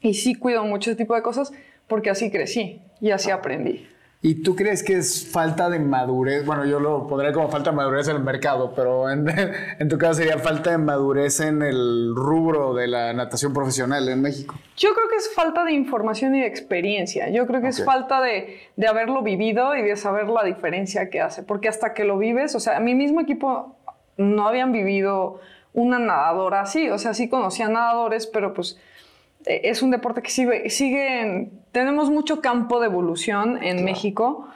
Y 0.00 0.14
sí 0.14 0.34
cuido 0.34 0.64
mucho 0.64 0.90
ese 0.90 0.98
tipo 0.98 1.14
de 1.14 1.22
cosas 1.22 1.52
porque 1.86 2.10
así 2.10 2.30
crecí 2.30 2.80
y 3.00 3.10
así 3.10 3.30
aprendí. 3.30 3.86
¿Y 4.24 4.44
tú 4.44 4.54
crees 4.54 4.84
que 4.84 4.98
es 4.98 5.28
falta 5.28 5.68
de 5.68 5.80
madurez? 5.80 6.46
Bueno, 6.46 6.64
yo 6.64 6.78
lo 6.78 7.08
pondré 7.08 7.32
como 7.32 7.50
falta 7.50 7.70
de 7.70 7.76
madurez 7.76 8.06
en 8.06 8.14
el 8.14 8.22
mercado, 8.22 8.72
pero 8.72 9.10
en, 9.10 9.88
tu 9.88 9.98
caso 9.98 10.14
sería 10.14 10.38
falta 10.38 10.70
de 10.70 10.78
madurez 10.78 11.40
en 11.40 11.60
el 11.60 12.14
rubro 12.14 12.72
de 12.72 12.86
la 12.86 13.12
natación 13.14 13.52
profesional 13.52 14.08
en 14.08 14.22
México. 14.22 14.54
Yo 14.76 14.94
creo 14.94 15.08
que 15.08 15.16
es 15.16 15.34
falta 15.34 15.64
de 15.64 15.72
información 15.72 16.36
y 16.36 16.40
de 16.40 16.46
experiencia. 16.46 17.30
Yo 17.30 17.48
creo 17.48 17.60
que 17.60 17.68
es 17.68 17.84
falta 17.84 18.20
de, 18.20 18.60
de 18.76 18.86
haberlo 18.86 19.22
vivido 19.22 19.74
y 19.74 19.82
de 19.82 19.96
saber 19.96 20.28
la 20.28 20.44
diferencia 20.44 21.10
que 21.10 21.20
hace. 21.20 21.42
Porque 21.42 21.68
hasta 21.68 21.92
que 21.92 22.04
lo 22.04 22.16
vives, 22.16 22.54
o 22.54 22.60
sea, 22.60 22.78
mi 22.78 22.94
mismo 22.94 23.20
equipo 23.20 23.76
no 24.16 24.46
habían 24.46 24.70
vivido 24.70 25.40
una 25.72 25.98
nadadora 25.98 26.60
así, 26.60 26.88
o 26.90 26.98
sea, 26.98 27.12
sí 27.12 27.28
conocían 27.28 27.72
nadadores, 27.72 28.28
pero 28.28 28.54
pues 28.54 28.78
es 29.46 29.82
un 29.82 29.90
deporte 29.90 30.22
que 30.22 30.30
sigue, 30.30 30.70
sigue 30.70 31.50
tenemos 31.72 32.10
mucho 32.10 32.40
campo 32.40 32.80
de 32.80 32.86
evolución 32.86 33.62
en 33.62 33.84
México, 33.84 34.48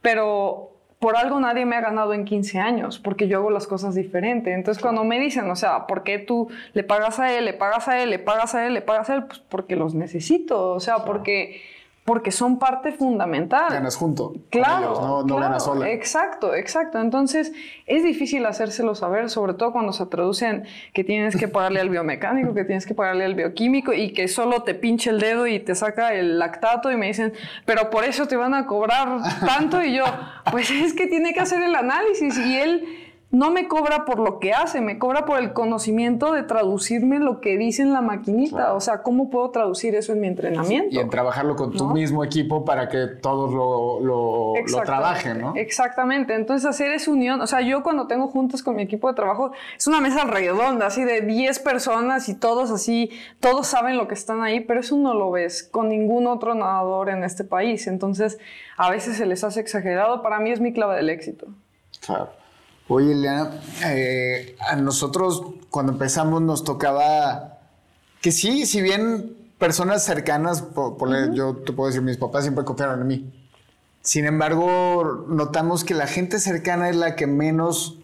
pero 0.00 0.70
por 1.00 1.16
algo 1.16 1.40
nadie 1.40 1.64
me 1.64 1.76
ha 1.76 1.80
ganado 1.80 2.12
en 2.12 2.24
15 2.24 2.58
años, 2.58 2.98
porque 2.98 3.26
yo 3.26 3.38
hago 3.38 3.50
las 3.50 3.66
cosas 3.66 3.94
diferente. 3.94 4.52
Entonces, 4.52 4.82
cuando 4.82 5.02
me 5.02 5.18
dicen, 5.18 5.50
o 5.50 5.56
sea, 5.56 5.86
¿por 5.86 6.02
qué 6.02 6.18
tú 6.18 6.48
le 6.74 6.84
pagas 6.84 7.18
a 7.18 7.32
él, 7.36 7.46
le 7.46 7.54
pagas 7.54 7.88
a 7.88 8.02
él, 8.02 8.10
le 8.10 8.18
pagas 8.18 8.54
a 8.54 8.66
él, 8.66 8.74
le 8.74 8.82
pagas 8.82 9.08
a 9.08 9.14
él? 9.14 9.24
Pues 9.24 9.38
porque 9.38 9.76
los 9.76 9.94
necesito, 9.94 10.74
o 10.74 10.80
sea, 10.80 11.04
porque 11.04 11.62
porque 12.04 12.32
son 12.32 12.58
parte 12.58 12.92
fundamental. 12.92 13.68
Ganas 13.70 13.96
junto. 13.96 14.32
Claro. 14.50 15.24
no, 15.26 15.36
ganas 15.36 15.64
sola. 15.64 15.90
Exacto, 15.90 16.54
exacto. 16.54 16.98
Entonces 16.98 17.52
es 17.86 18.02
difícil 18.02 18.44
hacérselo 18.46 18.94
saber, 18.94 19.30
sobre 19.30 19.54
todo 19.54 19.72
cuando 19.72 19.92
se 19.92 20.06
traducen 20.06 20.64
que 20.92 21.04
tienes 21.04 21.36
que 21.36 21.46
pagarle 21.46 21.80
al 21.80 21.90
biomecánico, 21.90 22.54
que 22.54 22.64
tienes 22.64 22.86
que 22.86 22.94
pagarle 22.94 23.24
al 23.24 23.34
bioquímico 23.34 23.92
y 23.92 24.12
que 24.12 24.28
solo 24.28 24.62
te 24.62 24.74
pinche 24.74 25.10
el 25.10 25.20
dedo 25.20 25.46
y 25.46 25.60
te 25.60 25.74
saca 25.74 26.14
el 26.14 26.38
lactato 26.38 26.90
y 26.90 26.96
me 26.96 27.06
dicen, 27.06 27.32
pero 27.66 27.90
por 27.90 28.04
eso 28.04 28.26
te 28.26 28.36
van 28.36 28.54
a 28.54 28.66
cobrar 28.66 29.20
tanto 29.46 29.82
y 29.82 29.94
yo, 29.94 30.04
pues 30.50 30.70
es 30.70 30.94
que 30.94 31.06
tiene 31.06 31.34
que 31.34 31.40
hacer 31.40 31.62
el 31.62 31.74
análisis 31.74 32.36
y 32.38 32.56
él 32.56 33.09
no 33.32 33.52
me 33.52 33.68
cobra 33.68 34.04
por 34.04 34.18
lo 34.18 34.40
que 34.40 34.52
hace, 34.52 34.80
me 34.80 34.98
cobra 34.98 35.24
por 35.24 35.38
el 35.38 35.52
conocimiento 35.52 36.32
de 36.32 36.42
traducirme 36.42 37.20
lo 37.20 37.40
que 37.40 37.56
dice 37.56 37.82
en 37.82 37.92
la 37.92 38.00
maquinita. 38.00 38.74
O 38.74 38.80
sea, 38.80 39.02
¿cómo 39.02 39.30
puedo 39.30 39.50
traducir 39.50 39.94
eso 39.94 40.12
en 40.12 40.20
mi 40.20 40.26
entrenamiento? 40.26 40.88
Y 40.90 40.98
en 40.98 41.08
trabajarlo 41.10 41.54
con 41.54 41.72
tu 41.72 41.86
mismo 41.90 42.24
equipo 42.24 42.64
para 42.64 42.88
que 42.88 43.06
todos 43.06 43.52
lo, 43.52 44.00
lo, 44.00 44.54
trabajen, 44.84 45.40
¿no? 45.40 45.52
Exactamente. 45.54 46.34
Entonces, 46.34 46.68
hacer 46.68 46.90
esa 46.90 47.12
unión. 47.12 47.40
O 47.40 47.46
sea, 47.46 47.60
yo 47.60 47.84
cuando 47.84 48.08
tengo 48.08 48.26
juntas 48.26 48.64
con 48.64 48.74
mi 48.74 48.82
equipo 48.82 49.06
de 49.06 49.14
trabajo, 49.14 49.52
es 49.78 49.86
una 49.86 50.00
mesa 50.00 50.24
redonda, 50.24 50.86
así 50.86 51.04
de 51.04 51.20
10 51.20 51.60
personas 51.60 52.28
y 52.28 52.34
todos 52.34 52.72
así, 52.72 53.10
todos 53.38 53.68
saben 53.68 53.96
lo 53.96 54.08
que 54.08 54.14
están 54.14 54.42
ahí, 54.42 54.58
pero 54.58 54.80
eso 54.80 54.96
no 54.96 55.14
lo 55.14 55.30
ves 55.30 55.62
con 55.62 55.88
ningún 55.88 56.26
otro 56.26 56.56
nadador 56.56 57.10
en 57.10 57.22
este 57.22 57.44
país. 57.44 57.86
Entonces, 57.86 58.38
a 58.76 58.90
veces 58.90 59.18
se 59.18 59.26
les 59.26 59.44
hace 59.44 59.60
exagerado. 59.60 60.20
Para 60.20 60.40
mí 60.40 60.50
es 60.50 60.60
mi 60.60 60.72
clave 60.72 60.96
del 60.96 61.10
éxito. 61.10 61.46
Claro. 62.04 62.39
Oye, 62.92 63.12
Eliana, 63.12 63.52
eh, 63.84 64.56
a 64.68 64.74
nosotros 64.74 65.44
cuando 65.70 65.92
empezamos 65.92 66.42
nos 66.42 66.64
tocaba 66.64 67.60
que 68.20 68.32
sí, 68.32 68.66
si 68.66 68.82
bien 68.82 69.36
personas 69.58 70.04
cercanas, 70.04 70.62
por, 70.62 71.32
yo 71.32 71.54
te 71.58 71.72
puedo 71.72 71.86
decir, 71.86 72.02
mis 72.02 72.16
papás 72.16 72.42
siempre 72.42 72.64
confiaron 72.64 73.02
en 73.02 73.06
mí. 73.06 73.32
Sin 74.02 74.26
embargo, 74.26 75.24
notamos 75.28 75.84
que 75.84 75.94
la 75.94 76.08
gente 76.08 76.40
cercana 76.40 76.90
es 76.90 76.96
la 76.96 77.14
que 77.14 77.28
menos, 77.28 77.98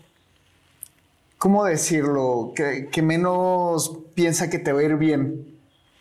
¿cómo 1.36 1.64
decirlo? 1.64 2.52
Que, 2.54 3.02
menos 3.02 3.90
piensa 4.14 4.50
que 4.50 4.60
te 4.60 4.72
va 4.72 4.78
a 4.78 4.84
ir 4.84 4.94
bien. 4.94 5.58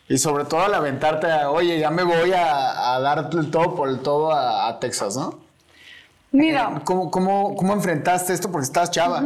Y 0.07 0.19
sobre 0.19 0.45
todo 0.45 0.59
al 0.59 0.75
aventarte 0.75 1.31
a, 1.31 1.49
oye, 1.49 1.79
ya 1.79 1.89
me 1.89 2.03
voy 2.03 2.33
a, 2.33 2.99
dar 2.99 3.31
el 3.33 3.49
todo 3.49 3.73
por 3.73 3.89
el 3.89 4.01
todo 4.01 4.31
a 4.31 4.79
Texas, 4.79 5.17
¿no? 5.17 5.44
Mira. 6.31 6.73
Eh, 6.75 6.81
¿Cómo, 6.83 7.11
cómo, 7.11 7.55
cómo 7.55 7.73
enfrentaste 7.73 8.33
esto? 8.33 8.51
Porque 8.51 8.65
estás 8.65 8.91
chava. 8.91 9.23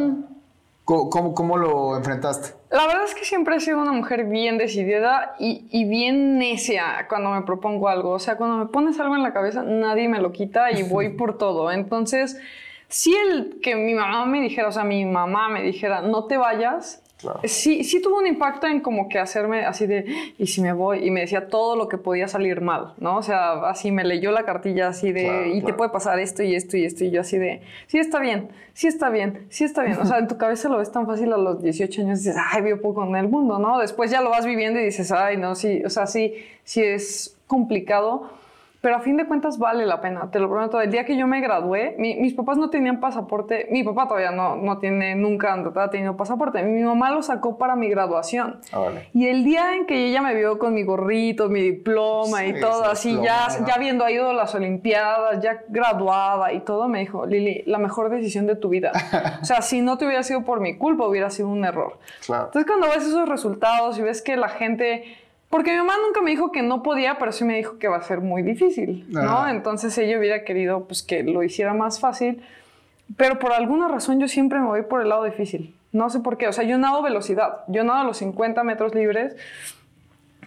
¿Cómo, 0.86 1.36
¿Cómo, 1.36 1.58
lo 1.58 1.96
enfrentaste? 1.98 2.56
La 2.72 2.88
verdad 2.88 3.04
es 3.04 3.14
que 3.14 3.24
siempre 3.24 3.56
he 3.56 3.60
sido 3.60 3.80
una 3.80 3.92
mujer 3.92 4.26
bien 4.26 4.58
decidida 4.58 5.36
y, 5.38 5.68
y, 5.70 5.86
bien 5.86 6.40
necia 6.40 7.06
cuando 7.08 7.30
me 7.30 7.44
propongo 7.44 7.90
algo. 7.90 8.10
O 8.12 8.20
sea, 8.20 8.38
cuando 8.38 8.58
me 8.58 8.66
pones 8.66 9.00
algo 9.00 9.16
en 9.16 9.22
la 9.22 9.32
cabeza, 9.32 9.62
nadie 9.62 10.08
me 10.08 10.20
lo 10.20 10.32
quita 10.32 10.72
y 10.72 10.82
voy 10.82 11.10
por 11.18 11.38
todo. 11.38 11.72
Entonces, 11.72 12.40
si 12.88 13.16
el 13.16 13.60
que 13.62 13.76
mi 13.76 13.94
mamá 13.94 14.26
me 14.26 14.42
dijera, 14.42 14.68
o 14.68 14.72
sea, 14.72 14.84
mi 14.84 15.06
mamá 15.06 15.48
me 15.48 15.62
dijera, 15.62 16.02
no 16.02 16.26
te 16.26 16.38
vayas, 16.38 17.04
Sí, 17.44 17.84
sí 17.84 18.02
tuvo 18.02 18.18
un 18.18 18.28
impacto 18.28 18.68
en 18.68 18.80
como 18.80 19.10
que 19.10 19.20
hacerme 19.20 19.66
así 19.66 19.86
de, 19.88 20.06
¿y 20.38 20.48
si 20.48 20.62
me 20.62 20.72
voy? 20.72 21.06
Y 21.06 21.12
me 21.12 21.22
decía 21.22 21.48
todo 21.48 21.76
lo 21.76 21.90
que 21.90 21.98
podía 21.98 22.28
salir 22.28 22.62
mal, 22.62 22.94
¿no? 22.98 23.18
O 23.18 23.24
sea, 23.24 23.70
así 23.70 23.92
me 23.92 24.04
leyó 24.04 24.32
la 24.32 24.44
cartilla 24.44 24.88
así 24.88 25.12
de, 25.12 25.52
y 25.54 25.62
te 25.62 25.74
puede 25.74 25.90
pasar 25.90 26.20
esto 26.20 26.44
y 26.44 26.56
esto 26.56 26.78
y 26.78 26.86
esto, 26.86 27.04
y 27.04 27.12
yo 27.12 27.22
así 27.22 27.38
de, 27.38 27.62
sí 27.88 27.98
está 28.00 28.20
bien, 28.20 28.50
sí 28.74 28.88
está 28.88 29.10
bien, 29.10 29.46
sí 29.50 29.66
está 29.66 29.84
bien. 29.84 29.98
O 30.00 30.06
sea, 30.06 30.20
en 30.20 30.28
tu 30.28 30.38
cabeza 30.38 30.70
lo 30.70 30.78
ves 30.78 30.92
tan 30.92 31.06
fácil 31.06 31.34
a 31.34 31.38
los 31.38 31.62
18 31.62 32.02
años 32.04 32.20
y 32.20 32.30
dices, 32.30 32.42
ay, 32.52 32.62
vivo 32.62 32.80
poco 32.80 33.06
en 33.06 33.16
el 33.16 33.28
mundo, 33.28 33.60
¿no? 33.60 33.80
Después 33.80 34.12
ya 34.12 34.22
lo 34.22 34.30
vas 34.30 34.46
viviendo 34.46 34.80
y 34.80 34.86
dices, 34.86 35.12
ay, 35.12 35.36
no, 35.36 35.56
sí, 35.56 35.84
o 35.86 35.90
sea, 35.90 36.08
sí, 36.08 36.36
sí 36.64 36.82
es 36.82 37.36
complicado 37.48 38.30
pero 38.82 38.96
a 38.96 39.00
fin 39.02 39.18
de 39.18 39.26
cuentas 39.28 39.58
vale 39.58 39.86
la 39.86 40.00
pena, 40.00 40.32
te 40.32 40.40
lo 40.40 40.50
prometo. 40.50 40.80
El 40.80 40.90
día 40.90 41.06
que 41.06 41.18
yo 41.18 41.28
me 41.28 41.42
gradué, 41.42 41.96
mis 41.98 42.34
papás 42.34 42.58
no 42.58 42.70
tenían 42.70 43.00
pasaporte, 43.00 43.68
mi 43.72 43.84
papá 43.84 44.08
todavía 44.08 44.32
no, 44.32 44.56
no 44.56 44.78
tiene, 44.78 45.16
nunca 45.16 45.54
ha 45.54 45.90
tenido 45.90 46.16
pasaporte, 46.16 46.64
mi 46.64 46.82
mamá 46.84 47.12
lo 47.12 47.22
sacó 47.22 47.58
para 47.58 47.76
mi 47.76 47.90
graduación. 47.90 48.62
Ah, 48.72 48.88
y 49.14 49.28
el 49.28 49.44
día 49.44 49.76
en 49.76 49.86
que 49.86 50.08
ella 50.08 50.22
me 50.22 50.34
vio 50.34 50.58
con 50.60 50.74
mi 50.74 50.84
gorrito, 50.84 51.50
mi 51.50 51.62
diploma 51.62 52.46
y 52.46 52.60
todo, 52.60 52.86
así, 52.86 53.20
ya, 53.22 53.48
ya 53.68 53.74
habiendo 53.76 54.08
ido 54.08 54.30
a 54.30 54.34
las 54.34 54.56
Olimpiadas, 54.56 55.42
ya 55.44 55.64
graduada 55.68 56.54
y 56.54 56.62
todo, 56.62 56.88
me 56.88 57.00
dijo, 57.00 57.26
Lili, 57.26 57.64
la 57.66 57.80
mejor 57.80 58.10
decisión 58.10 58.48
de 58.48 58.56
tu 58.56 58.70
vida. 58.70 58.92
o 59.42 59.46
sea, 59.46 59.62
si 59.62 59.82
no 59.82 59.98
te 59.98 60.06
hubiera 60.06 60.24
sido 60.24 60.44
por 60.44 60.62
mi 60.62 60.78
culpa, 60.78 61.06
hubiera 61.06 61.30
sido 61.30 61.50
un 61.50 61.66
error. 61.66 61.98
Entonces 62.22 62.66
cuando 62.66 62.88
ves 62.88 63.06
esos 63.06 63.28
resultados 63.28 63.98
y 64.00 64.04
ves 64.04 64.22
que 64.22 64.38
la 64.38 64.50
gente 64.50 65.04
porque 65.50 65.72
mi 65.72 65.78
mamá 65.78 65.96
nunca 66.06 66.22
me 66.22 66.32
dijo 66.32 66.52
que 66.52 66.62
no 66.62 66.84
podía, 66.84 67.18
pero 67.18 67.32
sí 67.32 67.44
me 67.44 67.58
dijo 67.58 67.80
que 67.80 67.88
va 67.88 67.98
a 67.98 68.04
ser 68.04 68.22
muy 68.22 68.44
difícil, 68.44 69.06
¿no? 69.10 69.48
Entonces 69.48 69.98
ella 69.98 70.20
hubiera 70.20 70.44
querido 70.44 70.86
pues 70.86 71.02
que 71.02 71.24
lo 71.24 71.42
hiciera 71.44 71.74
más 71.74 72.00
fácil, 72.00 72.44
pero 73.18 73.40
por 73.40 73.54
alguna 73.54 73.88
razón 73.88 74.20
yo 74.20 74.28
siempre 74.28 74.60
me 74.60 74.68
voy 74.68 74.84
por 74.84 75.02
el 75.02 75.10
lado 75.10 75.24
difícil. 75.24 75.76
No 75.92 76.12
sé 76.12 76.20
por 76.20 76.38
qué, 76.38 76.48
o 76.48 76.54
sea, 76.54 76.66
yo 76.66 76.78
nado 76.78 77.02
velocidad, 77.02 77.64
yo 77.68 77.84
nado 77.84 78.00
a 78.00 78.04
los 78.04 78.18
50 78.18 78.64
metros 78.64 78.94
libres, 78.94 79.36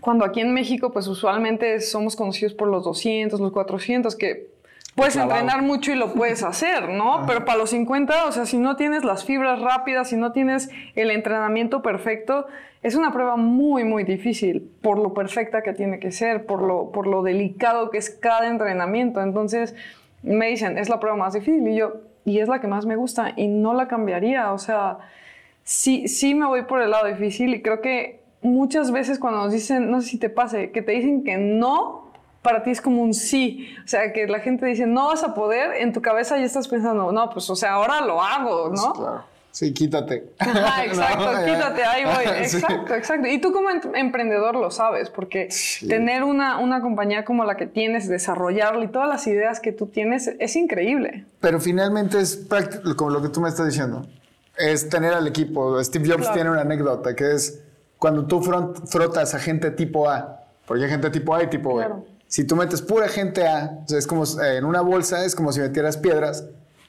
cuando 0.01 0.25
aquí 0.25 0.41
en 0.41 0.55
México 0.55 0.93
pues 0.93 1.09
usualmente 1.09 1.81
somos 1.81 2.15
conocidos 2.15 2.55
por 2.55 2.69
los 2.69 2.85
200, 2.85 3.41
los 3.41 3.51
400, 3.51 4.15
que 4.15 4.52
puedes 4.95 5.17
entrenar 5.17 5.63
mucho 5.63 5.93
y 5.93 5.95
lo 5.95 6.13
puedes 6.13 6.43
hacer, 6.43 6.91
¿no? 6.91 7.25
Pero 7.27 7.45
para 7.45 7.59
los 7.59 7.71
50, 7.71 8.27
o 8.27 8.33
sea, 8.33 8.47
si 8.47 8.59
no 8.59 8.77
tienes 8.77 9.05
las 9.05 9.25
fibras 9.25 9.61
rápidas, 9.61 10.11
si 10.11 10.17
no 10.17 10.33
tienes 10.33 10.71
el 10.95 11.11
entrenamiento 11.11 11.83
perfecto, 11.83 12.47
es 12.83 12.97
una 12.97 13.13
prueba 13.13 13.37
muy, 13.37 13.85
muy 13.85 14.05
difícil 14.05 14.71
por 14.83 14.99
lo 14.99 15.15
perfecta 15.15 15.63
que 15.63 15.73
tiene 15.73 15.99
que 15.99 16.11
ser, 16.11 16.47
por 16.47 16.63
lo, 16.63 16.91
por 16.91 17.07
lo 17.07 17.23
delicado 17.23 17.91
que 17.91 17.99
es 17.99 18.11
cada 18.11 18.49
entrenamiento. 18.49 19.23
Entonces 19.23 19.75
me 20.23 20.49
dicen, 20.49 20.77
es 20.79 20.89
la 20.89 21.01
prueba 21.01 21.17
más 21.17 21.33
difícil 21.33 21.67
y 21.69 21.77
yo, 21.77 21.95
y 22.25 22.41
es 22.41 22.49
la 22.49 22.61
que 22.61 22.67
más 22.67 22.85
me 22.85 22.97
gusta 22.97 23.33
y 23.37 23.47
no 23.47 23.73
la 23.73 23.89
cambiaría. 23.89 24.53
O 24.53 24.59
sea, 24.59 24.99
sí, 25.63 26.09
sí 26.09 26.35
me 26.35 26.47
voy 26.47 26.63
por 26.63 26.83
el 26.83 26.91
lado 26.91 27.07
difícil 27.07 27.55
y 27.55 27.63
creo 27.63 27.81
que 27.81 28.21
muchas 28.43 28.91
veces 28.91 29.19
cuando 29.19 29.45
nos 29.45 29.53
dicen, 29.53 29.91
no 29.91 30.01
sé 30.01 30.09
si 30.09 30.19
te 30.19 30.29
pase, 30.29 30.71
que 30.73 30.83
te 30.83 30.93
dicen 30.93 31.23
que 31.23 31.37
no, 31.39 32.02
para 32.43 32.63
ti 32.63 32.71
es 32.71 32.81
como 32.81 33.03
un 33.03 33.15
sí. 33.15 33.75
O 33.85 33.89
sea, 33.89 34.13
que 34.13 34.27
la 34.27 34.41
gente 34.41 34.67
dice, 34.67 34.87
no 34.87 35.09
vas 35.09 35.23
a 35.23 35.35
poder, 35.35 35.81
en 35.81 35.93
tu 35.93 36.03
cabeza 36.03 36.37
ya 36.39 36.45
estás 36.45 36.69
pensando, 36.69 37.13
no, 37.13 37.31
pues, 37.31 37.49
o 37.49 37.57
sea, 37.57 37.73
ahora 37.73 38.01
lo 38.01 38.21
hago, 38.21 38.71
¿no? 38.71 38.93
Claro. 38.93 39.33
Sí, 39.53 39.75
quítate. 39.75 40.33
Ah, 40.39 40.83
exacto, 40.87 41.31
quítate, 41.45 41.85
ahí 41.85 42.05
voy. 42.05 42.25
Exacto, 42.39 42.95
exacto. 42.95 43.29
Y 43.29 43.39
tú 43.39 43.53
como 43.53 43.69
emprendedor 43.95 44.57
lo 44.57 44.71
sabes, 44.71 45.11
porque 45.11 45.51
tener 45.87 46.25
una, 46.25 46.59
una 46.59 46.81
compañía 46.81 47.25
como 47.27 47.45
la 47.45 47.57
que 47.57 47.67
tienes, 47.67 48.09
desarrollarla 48.09 48.85
y 48.85 48.89
todas 48.89 49.09
las 49.09 49.27
ideas 49.27 49.61
que 49.61 49.73
tú 49.73 49.87
tienes 49.87 50.31
es 50.39 50.57
increíble. 50.57 51.27
Pero 51.41 51.61
finalmente 51.61 52.19
es 52.19 52.47
como 52.97 53.11
lo 53.11 53.21
que 53.21 53.29
tú 53.29 53.43
me 53.43 53.51
estás 53.51 53.67
diciendo. 53.67 54.07
Es 54.57 54.89
tener 54.89 55.13
al 55.13 55.27
equipo. 55.27 55.83
Steve 55.85 56.11
Jobs 56.11 56.33
tiene 56.33 56.49
una 56.51 56.63
anécdota 56.63 57.15
que 57.15 57.33
es 57.33 57.63
cuando 57.99 58.27
tú 58.27 58.43
frotas 58.43 59.35
a 59.35 59.39
gente 59.39 59.71
tipo 59.71 60.09
A, 60.09 60.45
porque 60.67 60.85
hay 60.85 60.91
gente 60.91 61.11
tipo 61.11 61.35
A 61.35 61.43
y 61.43 61.49
tipo 61.49 61.77
B. 61.77 61.87
Si 62.33 62.45
tú 62.45 62.57
metes 62.57 62.81
pura 62.81 63.09
gente 63.09 63.47
A, 63.47 63.85
es 63.91 64.07
como 64.07 64.25
eh, 64.25 64.57
en 64.57 64.65
una 64.65 64.81
bolsa, 64.81 65.23
es 65.27 65.35
como 65.35 65.53
si 65.53 65.61
metieras 65.61 65.99
piedras, 65.99 66.47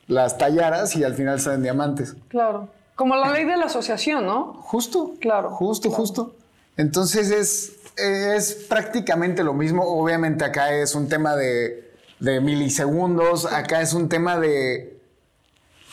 las 0.08 0.38
tallaras 0.38 0.95
y 0.95 1.03
al 1.03 1.15
final 1.15 1.41
salen 1.41 1.63
diamantes. 1.63 2.15
Claro. 2.29 2.69
Como 2.95 3.17
la 3.17 3.29
ley 3.29 3.43
de 3.43 3.58
la 3.58 3.65
asociación, 3.65 4.25
¿no? 4.25 4.53
Justo. 4.62 5.15
Claro. 5.19 5.49
Justo, 5.49 5.89
justo. 5.91 6.34
Entonces 6.77 7.29
es, 7.29 7.73
es 7.97 8.53
prácticamente 8.69 9.43
lo 9.43 9.53
mismo. 9.53 9.84
Obviamente 9.84 10.45
acá 10.45 10.71
es 10.71 10.95
un 10.95 11.10
tema 11.10 11.36
de, 11.36 11.91
de 12.21 12.39
milisegundos, 12.39 13.45
acá 13.45 13.82
es 13.82 13.91
un 13.91 14.08
tema 14.08 14.39
de... 14.39 14.97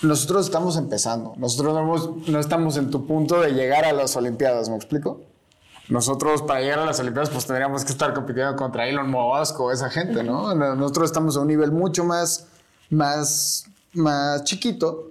Nosotros 0.02 0.46
estamos 0.46 0.76
empezando, 0.76 1.34
nosotros 1.38 1.74
no, 1.74 2.22
no 2.24 2.38
estamos 2.38 2.76
en 2.76 2.88
tu 2.88 3.04
punto 3.04 3.40
de 3.40 3.50
llegar 3.50 3.84
a 3.84 3.92
las 3.92 4.14
Olimpiadas, 4.14 4.68
¿me 4.68 4.76
explico? 4.76 5.22
Nosotros 5.90 6.42
para 6.42 6.61
llegar 6.61 6.79
a 6.79 6.87
las 6.87 7.00
Olimpiadas 7.00 7.31
pues 7.31 7.46
tendríamos 7.46 7.85
que 7.85 7.92
estar 7.92 8.14
compitiendo 8.14 8.55
contra 8.57 8.87
Elon 8.87 9.11
Musk 9.11 9.59
o 9.61 9.72
esa 9.72 9.90
gente, 9.90 10.22
¿no? 10.22 10.55
Nosotros 10.55 11.11
estamos 11.11 11.37
a 11.37 11.40
un 11.40 11.48
nivel 11.48 11.72
mucho 11.72 12.05
más, 12.05 12.46
más, 12.90 13.66
más 13.92 14.44
chiquito, 14.44 15.11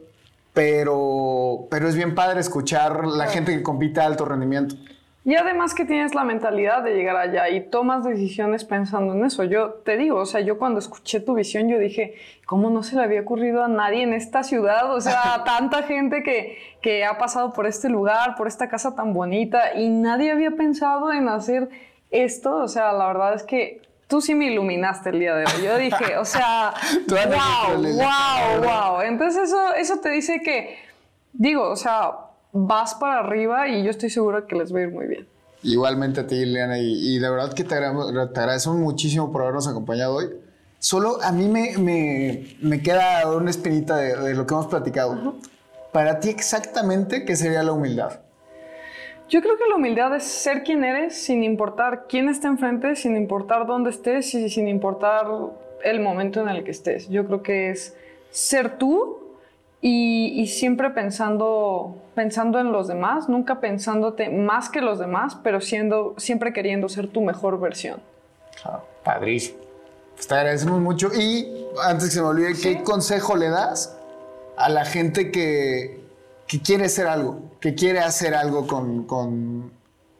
pero, 0.54 1.68
pero 1.70 1.88
es 1.88 1.96
bien 1.96 2.16
padre 2.16 2.40
escuchar 2.40 3.06
la 3.06 3.28
gente 3.28 3.56
que 3.56 3.62
compite 3.62 4.00
a 4.00 4.06
alto 4.06 4.26
rendimiento. 4.26 4.76
Y 5.26 5.36
además 5.36 5.74
que 5.74 5.84
tienes 5.84 6.16
la 6.16 6.24
mentalidad 6.24 6.82
de 6.82 6.96
llegar 6.96 7.18
allá 7.18 7.50
y 7.50 7.70
tomas 7.70 8.06
decisiones 8.06 8.64
pensando 8.64 9.14
en 9.14 9.26
eso. 9.26 9.44
Yo 9.44 9.74
te 9.86 9.98
digo, 9.98 10.18
o 10.18 10.26
sea, 10.26 10.40
yo 10.40 10.58
cuando 10.58 10.80
escuché 10.80 11.20
tu 11.20 11.34
visión, 11.34 11.68
yo 11.68 11.78
dije, 11.78 12.16
¿cómo 12.46 12.70
no 12.70 12.84
se 12.84 12.96
le 12.96 13.04
había 13.04 13.22
ocurrido 13.22 13.64
a 13.64 13.68
nadie 13.68 14.04
en 14.04 14.14
esta 14.14 14.44
ciudad? 14.44 14.94
O 14.94 15.02
sea, 15.02 15.44
tanta 15.46 15.84
gente 15.84 16.24
que, 16.24 16.58
que 16.82 17.04
ha 17.04 17.18
pasado 17.18 17.52
por 17.52 17.68
este 17.68 17.90
lugar, 17.90 18.36
por 18.38 18.48
esta 18.48 18.70
casa 18.70 18.96
tan 18.96 19.14
bonita, 19.14 19.76
y 19.76 19.90
nadie 19.90 20.32
había 20.32 20.52
pensado 20.52 21.12
en 21.12 21.28
hacer 21.28 21.70
esto. 22.12 22.56
O 22.56 22.68
sea, 22.70 22.94
la 22.94 23.08
verdad 23.08 23.34
es 23.34 23.44
que 23.44 23.82
tú 24.08 24.22
sí 24.22 24.36
me 24.36 24.46
iluminaste 24.46 25.10
el 25.10 25.20
día 25.20 25.36
de 25.36 25.46
hoy. 25.46 25.64
Yo 25.64 25.78
dije, 25.78 26.18
o 26.18 26.26
sea, 26.26 26.74
wow, 27.10 27.82
wow, 27.82 28.64
wow. 28.64 29.02
Entonces 29.02 29.50
eso, 29.50 29.76
eso 29.76 30.00
te 30.00 30.10
dice 30.12 30.42
que, 30.42 30.78
digo, 31.34 31.70
o 31.70 31.76
sea, 31.76 32.14
vas 32.52 32.96
para 32.96 33.20
arriba 33.20 33.68
y 33.68 33.84
yo 33.84 33.90
estoy 33.90 34.10
segura 34.10 34.46
que 34.48 34.56
les 34.56 34.74
va 34.74 34.80
a 34.80 34.82
ir 34.84 34.92
muy 34.92 35.08
bien. 35.08 35.28
Igualmente 35.64 36.22
a 36.22 36.28
ti, 36.28 36.36
Liliana, 36.36 36.80
y, 36.80 37.20
de 37.20 37.30
verdad 37.30 37.54
que 37.54 37.64
te, 37.64 37.76
agradezco 37.76 38.74
muchísimo 38.74 39.32
por 39.32 39.42
habernos 39.42 39.68
acompañado 39.68 40.16
hoy. 40.16 40.30
Solo 40.80 41.22
a 41.22 41.34
mí 41.34 41.50
me, 41.50 41.78
me, 41.78 42.56
me 42.62 42.82
queda 42.82 43.30
una 43.36 43.50
espinita 43.50 43.98
de, 43.98 44.34
lo 44.34 44.48
que 44.48 44.54
hemos 44.54 44.68
platicado. 44.68 45.36
Para 45.92 46.22
ti 46.22 46.30
exactamente, 46.30 47.26
¿qué 47.26 47.36
sería 47.36 47.62
la 47.64 47.74
humildad? 47.74 48.22
Yo 49.28 49.42
creo 49.42 49.58
que 49.58 49.68
la 49.70 49.76
humildad 49.76 50.16
es 50.16 50.24
ser 50.24 50.64
quien 50.64 50.84
eres 50.84 51.16
sin 51.16 51.44
importar 51.44 52.06
quién 52.08 52.30
está 52.30 52.48
enfrente, 52.48 52.96
sin 52.96 53.18
importar 53.18 53.68
dónde 53.68 53.90
estés 53.90 54.34
y 54.34 54.50
sin 54.50 54.68
importar 54.70 55.28
el 55.84 56.00
momento 56.00 56.42
en 56.42 56.50
el 56.50 56.64
que 56.64 56.72
estés. 56.72 57.10
Yo 57.10 57.26
creo 57.28 57.44
que 57.44 57.70
es 57.70 57.96
ser 58.32 58.78
tú 58.78 59.29
y, 59.82 60.48
siempre 60.48 60.90
pensando, 60.90 61.96
pensando 62.14 62.60
en 62.60 62.72
los 62.72 62.88
demás, 62.88 63.30
nunca 63.30 63.62
pensándote 63.62 64.30
más 64.30 64.70
que 64.70 64.82
los 64.82 65.00
demás, 65.00 65.38
pero 65.42 65.62
siendo, 65.62 66.16
siempre 66.18 66.52
queriendo 66.52 66.90
ser 66.90 67.08
tu 67.08 67.22
mejor 67.22 67.60
versión. 67.60 68.02
Claro, 68.62 68.86
padrísimo. 69.04 69.60
Pues 70.16 70.28
te 70.28 70.36
agradecemos 70.36 70.82
mucho. 70.82 71.10
Y 71.18 71.66
antes 71.82 72.10
que 72.10 72.16
se 72.16 72.22
me 72.22 72.28
olvide, 72.28 72.54
¿qué 72.62 72.84
consejo 72.84 73.38
le 73.38 73.50
das 73.50 73.98
a 74.58 74.68
la 74.68 74.84
gente 74.84 75.32
que, 75.32 76.04
que 76.46 76.62
quiere 76.62 76.86
hacer 76.86 77.08
algo, 77.08 77.40
que 77.62 77.74
quiere 77.74 78.00
hacer 78.00 78.36
algo 78.36 78.68
con, 78.68 79.06
con, 79.06 79.72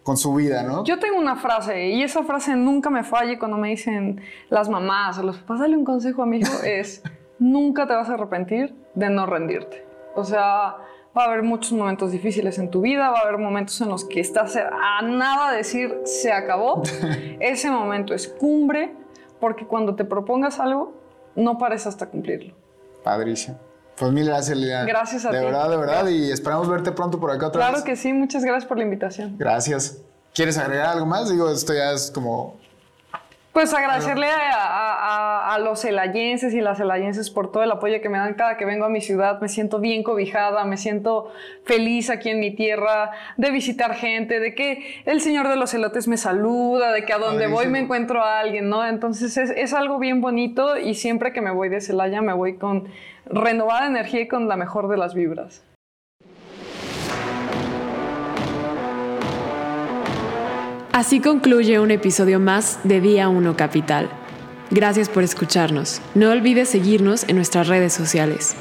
con, 0.04 0.16
su 0.16 0.34
vida, 0.34 0.64
¿no? 0.64 0.86
Yo 0.86 1.00
tengo 1.00 1.18
una 1.18 1.36
frase 1.36 1.90
y 1.90 2.02
esa 2.02 2.24
frase 2.24 2.56
nunca 2.56 2.90
me 2.90 3.04
falla 3.04 3.38
cuando 3.38 3.58
me 3.58 3.70
dicen 3.70 4.22
las 4.50 4.70
mamás 4.70 5.18
o 5.18 5.24
los 5.24 5.38
papás, 5.40 5.60
dale 5.60 5.76
un 5.76 5.84
consejo 5.84 6.24
a 6.24 6.26
mi 6.26 6.38
hijo, 6.38 6.64
es 6.64 7.04
nunca 7.40 7.88
te 7.88 7.94
vas 7.94 8.10
a 8.10 8.14
arrepentir 8.14 8.76
de 8.96 9.10
no 9.10 9.26
rendirte. 9.26 9.86
O 10.16 10.24
sea, 10.24 10.78
va 11.18 11.24
a 11.24 11.26
haber 11.26 11.44
muchos 11.44 11.72
momentos 11.74 12.12
difíciles 12.12 12.60
en 12.60 12.70
tu 12.70 12.82
vida, 12.82 13.10
va 13.10 13.20
a 13.20 13.22
haber 13.22 13.38
momentos 13.38 13.80
en 13.82 13.90
los 13.90 14.06
que 14.06 14.20
estás 14.20 14.56
a 14.56 15.02
nada 15.02 15.52
de 15.52 15.58
decir 15.58 16.02
se 16.06 16.32
acabó. 16.32 16.84
Ese 17.40 17.70
momento 17.72 18.14
es 18.14 18.28
cumbre, 18.28 18.94
porque 19.40 19.66
cuando 19.66 19.96
te 19.96 20.06
propongas 20.06 20.60
algo, 20.60 20.94
no 21.36 21.58
pares 21.58 21.88
hasta 21.88 22.08
cumplirlo. 22.08 22.54
Padrísimo. 23.04 23.58
Pues 23.98 24.12
mil 24.14 24.26
gracias, 24.26 24.58
Liliana. 24.58 24.86
Gracias 24.86 25.26
a 25.26 25.30
ti. 25.30 25.36
De 25.36 25.44
verdad, 25.44 25.70
de 25.70 25.78
verdad, 25.78 26.08
y 26.08 26.32
esperamos 26.32 26.70
verte 26.70 26.92
pronto 26.92 27.20
por 27.20 27.32
acá 27.32 27.48
otra 27.48 27.60
vez. 27.60 27.70
Claro 27.70 27.86
que 27.86 27.96
sí, 27.96 28.14
muchas 28.14 28.46
gracias 28.46 28.66
por 28.66 28.78
la 28.78 28.84
invitación. 28.84 29.36
Gracias. 29.38 30.02
¿Quieres 30.34 30.58
agregar 30.58 30.88
algo 30.88 31.06
más? 31.06 31.30
Digo, 31.30 31.50
esto 31.50 31.74
ya 31.74 31.92
es 31.92 32.10
como 32.12 32.58
pues 33.60 33.74
agradecerle 33.74 34.28
a, 34.32 35.58
los 35.62 35.82
celayenses 35.82 36.54
y 36.54 36.62
las 36.62 36.78
celayenses 36.78 37.30
por 37.30 37.52
todo 37.52 37.62
el 37.62 37.72
apoyo 37.72 38.00
que 38.00 38.08
me 38.08 38.18
dan 38.18 38.36
cada 38.36 38.56
que 38.56 38.64
vengo 38.64 38.86
a 38.86 38.90
mi 38.90 39.02
ciudad. 39.02 39.42
Me 39.42 39.50
siento 39.50 39.80
bien 39.80 40.02
cobijada, 40.02 40.64
me 40.64 40.78
siento 40.78 41.34
feliz 41.66 42.10
aquí 42.10 42.30
en 42.30 42.40
mi 42.40 42.56
tierra, 42.56 43.12
de 43.36 43.52
visitar 43.52 43.96
gente, 43.96 44.40
de 44.40 44.56
que 44.56 45.02
el 45.06 45.20
señor 45.20 45.50
de 45.50 45.58
los 45.58 45.74
elotes 45.74 46.08
me 46.08 46.16
saluda, 46.16 46.94
de 46.94 47.04
que 47.04 47.12
a 47.12 47.18
donde 47.18 47.48
voy 47.48 47.68
me 47.68 47.80
encuentro 47.80 48.24
a 48.24 48.40
alguien, 48.40 48.70
¿no? 48.70 48.88
Entonces 48.88 49.36
es, 49.36 49.50
es 49.50 49.74
algo 49.74 50.00
bien 50.00 50.22
bonito 50.22 50.78
y 50.78 50.94
siempre 50.94 51.34
que 51.34 51.42
me 51.42 51.52
voy 51.52 51.68
de 51.68 51.82
Celaya 51.82 52.22
me 52.22 52.32
voy 52.32 52.56
con 52.56 52.88
renovada 53.26 53.88
energía 53.88 54.22
y 54.22 54.28
con 54.30 54.48
la 54.48 54.56
mejor 54.56 54.88
de 54.88 54.96
las 54.96 55.14
vibras. 55.14 55.69
Así 60.92 61.20
concluye 61.20 61.80
un 61.80 61.92
episodio 61.92 62.40
más 62.40 62.80
de 62.84 63.00
Día 63.00 63.30
1 63.30 63.56
Capital. 63.56 64.10
Gracias 64.72 65.08
por 65.08 65.24
escucharnos. 65.24 66.02
No 66.16 66.32
olvides 66.32 66.70
seguirnos 66.70 67.30
en 67.30 67.36
nuestras 67.36 67.68
redes 67.68 67.94
sociales. 67.94 68.56